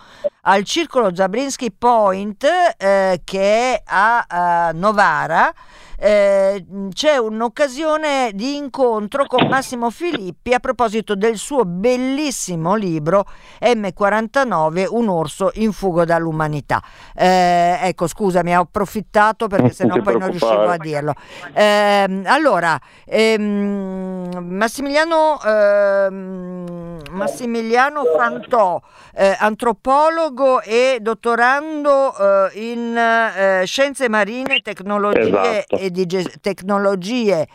al 0.48 0.64
Circolo 0.64 1.14
Zabrinski 1.14 1.72
Point 1.72 2.44
eh, 2.78 3.22
che 3.24 3.74
è 3.74 3.82
a, 3.86 4.26
a 4.28 4.72
Novara 4.74 5.54
eh, 5.98 6.66
c'è 6.92 7.18
un'occasione 7.18 8.32
di 8.34 8.58
incontro 8.58 9.26
con 9.28 9.48
Massimo 9.48 9.90
Filippi 9.90 10.54
a 10.54 10.60
proposito 10.60 11.16
del 11.16 11.38
suo 11.38 11.64
bellissimo 11.66 12.76
libro 12.76 13.26
M49, 13.62 14.88
un 14.90 15.08
orso 15.08 15.52
in 15.56 15.72
fuga 15.72 16.04
dall'umanità. 16.04 16.82
Eh, 17.16 17.78
ecco, 17.82 18.08
scusami, 18.08 18.56
ho 18.56 18.62
approfittato 18.62 19.48
perché 19.48 19.70
sennò 19.72 20.02
poi 20.02 20.18
non 20.18 20.30
riuscivo 20.30 20.68
a 20.68 20.78
dirlo. 20.78 21.14
Eh, 21.54 22.22
allora, 22.26 22.80
ehm, 23.06 24.38
Massimiliano, 24.42 25.40
ehm, 25.42 26.95
Massimiliano 27.16 28.04
Fantò, 28.06 28.82
eh, 29.16 29.36
antropologo 29.40 30.62
e 30.62 31.00
dottorando 31.02 32.14
eh, 32.52 32.72
in 32.72 32.96
eh, 32.96 33.66
scienze 33.66 34.10
marine, 34.10 34.60
tecnologie 34.62 35.66
esatto. 35.66 35.76
e 35.78 35.92
ge- 36.06 36.34
tecnologie 36.42 37.48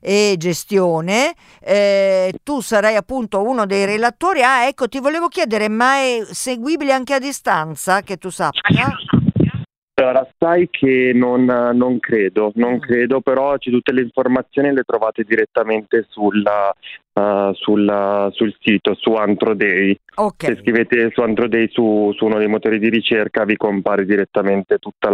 e 0.00 0.36
gestione, 0.38 1.34
eh, 1.60 2.32
tu 2.44 2.60
sarai 2.60 2.94
appunto 2.94 3.42
uno 3.42 3.66
dei 3.66 3.84
relatori. 3.84 4.42
Ah, 4.42 4.66
ecco, 4.66 4.88
ti 4.88 5.00
volevo 5.00 5.26
chiedere, 5.28 5.68
ma 5.68 5.96
è 5.96 6.24
seguibile 6.30 6.92
anche 6.92 7.14
a 7.14 7.18
distanza, 7.18 8.02
che 8.02 8.16
tu 8.16 8.30
sappia? 8.30 8.88
Allora, 9.98 10.28
sai 10.38 10.68
che 10.70 11.12
non, 11.14 11.44
non 11.44 11.98
credo, 12.00 12.52
non 12.56 12.74
Mm. 12.74 12.78
credo, 12.80 13.20
però 13.22 13.56
tutte 13.56 13.92
le 13.92 14.02
informazioni 14.02 14.70
le 14.74 14.82
trovate 14.82 15.22
direttamente 15.24 16.04
sulla, 16.10 16.70
uh, 17.14 17.54
sulla- 17.54 18.28
sul 18.30 18.54
sito, 18.60 18.94
su 18.94 19.14
Antroday. 19.14 19.94
Se 19.94 20.22
Ok, 20.22 20.56
scrivete 20.58 21.10
su 21.14 21.22
Antroday 21.22 21.70
su, 21.70 22.12
su 22.14 22.26
uno 22.26 22.36
dei 22.36 22.46
motori 22.46 22.78
di 22.78 22.90
ricerca 22.90 23.44
vi 23.44 23.56
compare 23.56 24.04
direttamente 24.04 24.76
tutto 24.76 25.08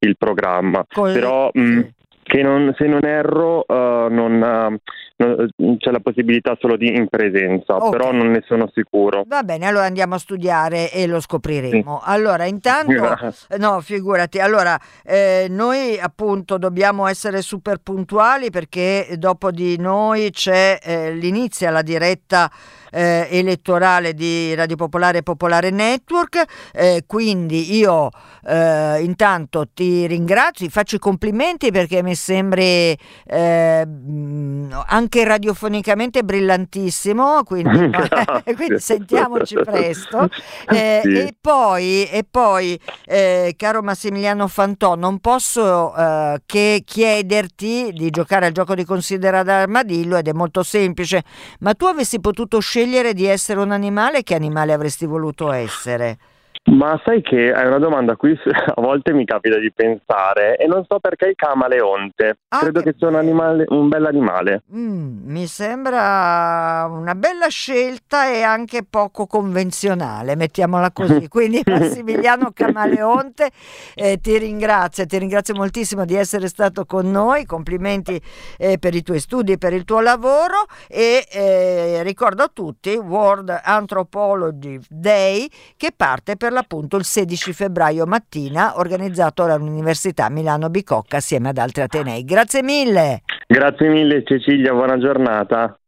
il 0.00 0.16
programma. 0.18 0.84
così- 0.86 1.18
Però 1.18 1.48
mh, 1.54 1.80
che 2.26 2.42
non- 2.42 2.74
se 2.76 2.86
non 2.86 3.04
erro 3.04 3.64
uh, 3.68 4.08
non, 4.12 4.32
uh, 4.34 4.76
non- 5.18 5.76
c'è 5.78 5.90
la 5.92 6.00
possibilità 6.00 6.56
solo 6.60 6.76
di 6.76 6.88
in 6.94 7.06
presenza, 7.08 7.76
Ok. 7.76 7.90
però 7.90 8.10
non 8.10 8.30
ne 8.32 8.42
sono 8.46 8.68
sicuro. 8.74 9.22
Va 9.28 9.44
bene, 9.44 9.66
allora 9.66 9.84
andiamo 9.84 10.16
a 10.16 10.18
studiare 10.18 10.90
e 10.90 11.06
lo 11.06 11.20
scopriremo. 11.20 12.00
Allora, 12.02 12.44
intanto, 12.46 12.92
Grazie. 12.92 13.56
no, 13.58 13.80
figurati, 13.80 14.40
allora 14.40 14.76
eh, 15.04 15.46
noi 15.48 15.96
appunto 16.00 16.58
dobbiamo 16.58 17.06
essere 17.06 17.42
super 17.42 17.78
puntuali 17.78 18.50
perché 18.50 19.14
dopo 19.18 19.52
di 19.52 19.78
noi 19.78 20.30
c'è 20.30 20.78
eh, 20.82 21.12
l'inizio 21.12 21.68
alla 21.68 21.82
diretta 21.82 22.50
eh, 22.90 23.28
elettorale 23.30 24.14
di 24.14 24.52
Radio 24.54 24.74
Popolare 24.76 25.18
e 25.18 25.22
Popolare 25.22 25.70
Network, 25.70 26.42
eh, 26.74 27.04
quindi 27.06 27.76
io 27.76 28.08
eh, 28.48 29.00
intanto 29.02 29.66
ti 29.72 30.06
ringrazio, 30.06 30.66
ti 30.66 30.72
faccio 30.72 30.96
i 30.96 30.98
complimenti 30.98 31.70
perché 31.70 32.02
mi 32.02 32.14
sembri 32.16 32.98
eh, 33.26 33.86
mh, 33.86 34.82
anche 34.86 35.24
radiofonicamente 35.24 36.22
brillantissimo, 36.24 37.42
quindi, 37.44 37.90
quindi 38.56 38.80
sentiamoci 38.80 39.54
presto. 39.56 40.28
Eh, 40.68 41.00
Sì. 41.02 41.12
E 41.12 41.34
poi, 41.40 42.04
e 42.06 42.24
poi 42.28 42.78
eh, 43.04 43.54
caro 43.56 43.82
Massimiliano 43.82 44.48
Fantò, 44.48 44.94
non 44.94 45.18
posso 45.18 45.94
eh, 45.94 46.40
che 46.46 46.82
chiederti 46.84 47.92
di 47.92 48.10
giocare 48.10 48.46
al 48.46 48.52
gioco 48.52 48.74
di 48.74 48.84
considerare 48.84 49.52
armadillo 49.52 50.16
ed 50.16 50.28
è 50.28 50.32
molto 50.32 50.62
semplice, 50.62 51.22
ma 51.60 51.74
tu 51.74 51.84
avessi 51.84 52.20
potuto 52.20 52.58
scegliere 52.58 53.12
di 53.12 53.26
essere 53.26 53.60
un 53.60 53.70
animale, 53.70 54.22
che 54.22 54.34
animale 54.34 54.72
avresti 54.72 55.06
voluto 55.06 55.52
essere? 55.52 56.18
Ma 56.66 57.00
sai 57.04 57.22
che 57.22 57.52
è 57.52 57.66
una 57.66 57.78
domanda 57.78 58.12
a 58.12 58.16
cui 58.16 58.36
a 58.42 58.80
volte 58.80 59.12
mi 59.12 59.24
capita 59.24 59.58
di 59.58 59.72
pensare 59.72 60.56
e 60.56 60.66
non 60.66 60.84
so 60.88 60.98
perché 60.98 61.28
il 61.28 61.34
camaleonte. 61.36 62.38
Ah, 62.48 62.58
Credo 62.58 62.80
che 62.80 62.90
che 62.90 62.96
sia 62.98 63.08
un, 63.08 63.14
animale, 63.14 63.64
un 63.68 63.88
bell'animale. 63.88 64.62
Mm, 64.74 65.30
mi 65.30 65.46
sembra 65.46 66.88
una 66.90 67.14
bella 67.14 67.48
scelta 67.48 68.28
e 68.28 68.42
anche 68.42 68.84
poco 68.88 69.26
convenzionale, 69.26 70.34
mettiamola 70.34 70.90
così. 70.90 71.28
Quindi 71.28 71.62
Massimiliano 71.64 72.50
Camaleonte 72.52 73.50
eh, 73.94 74.18
ti 74.20 74.36
ringrazio, 74.38 75.06
ti 75.06 75.18
ringrazio 75.18 75.54
moltissimo 75.54 76.04
di 76.04 76.14
essere 76.14 76.48
stato 76.48 76.84
con 76.84 77.10
noi, 77.10 77.44
complimenti 77.44 78.20
eh, 78.58 78.78
per 78.78 78.94
i 78.94 79.02
tuoi 79.02 79.20
studi 79.20 79.58
per 79.58 79.72
il 79.72 79.84
tuo 79.84 80.00
lavoro 80.00 80.66
e 80.88 81.26
eh, 81.30 82.02
ricordo 82.02 82.42
a 82.42 82.50
tutti 82.52 82.94
World 82.96 83.60
Anthropology 83.62 84.78
Day 84.88 85.48
che 85.76 85.92
parte 85.94 86.36
per 86.36 86.52
l'appunto 86.56 86.96
il 86.96 87.04
16 87.04 87.52
febbraio 87.52 88.06
mattina 88.06 88.78
organizzato 88.78 89.44
dall'Università 89.44 90.30
Milano 90.30 90.70
Bicocca 90.70 91.18
assieme 91.18 91.50
ad 91.50 91.58
altri 91.58 91.82
Atenei. 91.82 92.24
Grazie 92.24 92.62
mille! 92.62 93.22
Grazie 93.46 93.88
mille 93.88 94.24
Cecilia, 94.24 94.72
buona 94.72 94.98
giornata. 94.98 95.78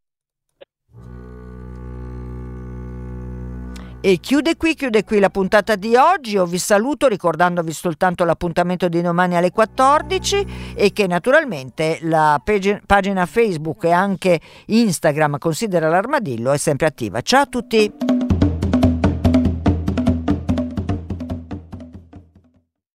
E 4.01 4.19
chiude 4.21 4.57
qui, 4.57 4.75
chiude 4.75 5.03
qui 5.03 5.19
la 5.19 5.29
puntata 5.29 5.75
di 5.75 5.97
oggi. 5.97 6.35
Io 6.35 6.47
vi 6.47 6.59
saluto 6.59 7.09
ricordandovi 7.09 7.73
soltanto 7.73 8.25
l'appuntamento 8.25 8.89
di 8.89 9.01
domani 9.01 9.37
alle 9.37 9.51
14 9.51 10.75
e 10.77 10.93
che 10.93 11.07
naturalmente 11.09 11.99
la 12.03 12.41
page- 12.45 12.81
pagina 12.87 13.27
Facebook 13.27 13.85
e 13.85 13.91
anche 13.91 14.39
Instagram 14.67 15.39
Considera 15.39 15.89
l'armadillo 15.89 16.53
è 16.53 16.59
sempre 16.59 16.87
attiva. 16.87 17.23
Ciao 17.23 17.43
a 17.43 17.47
tutti! 17.47 18.18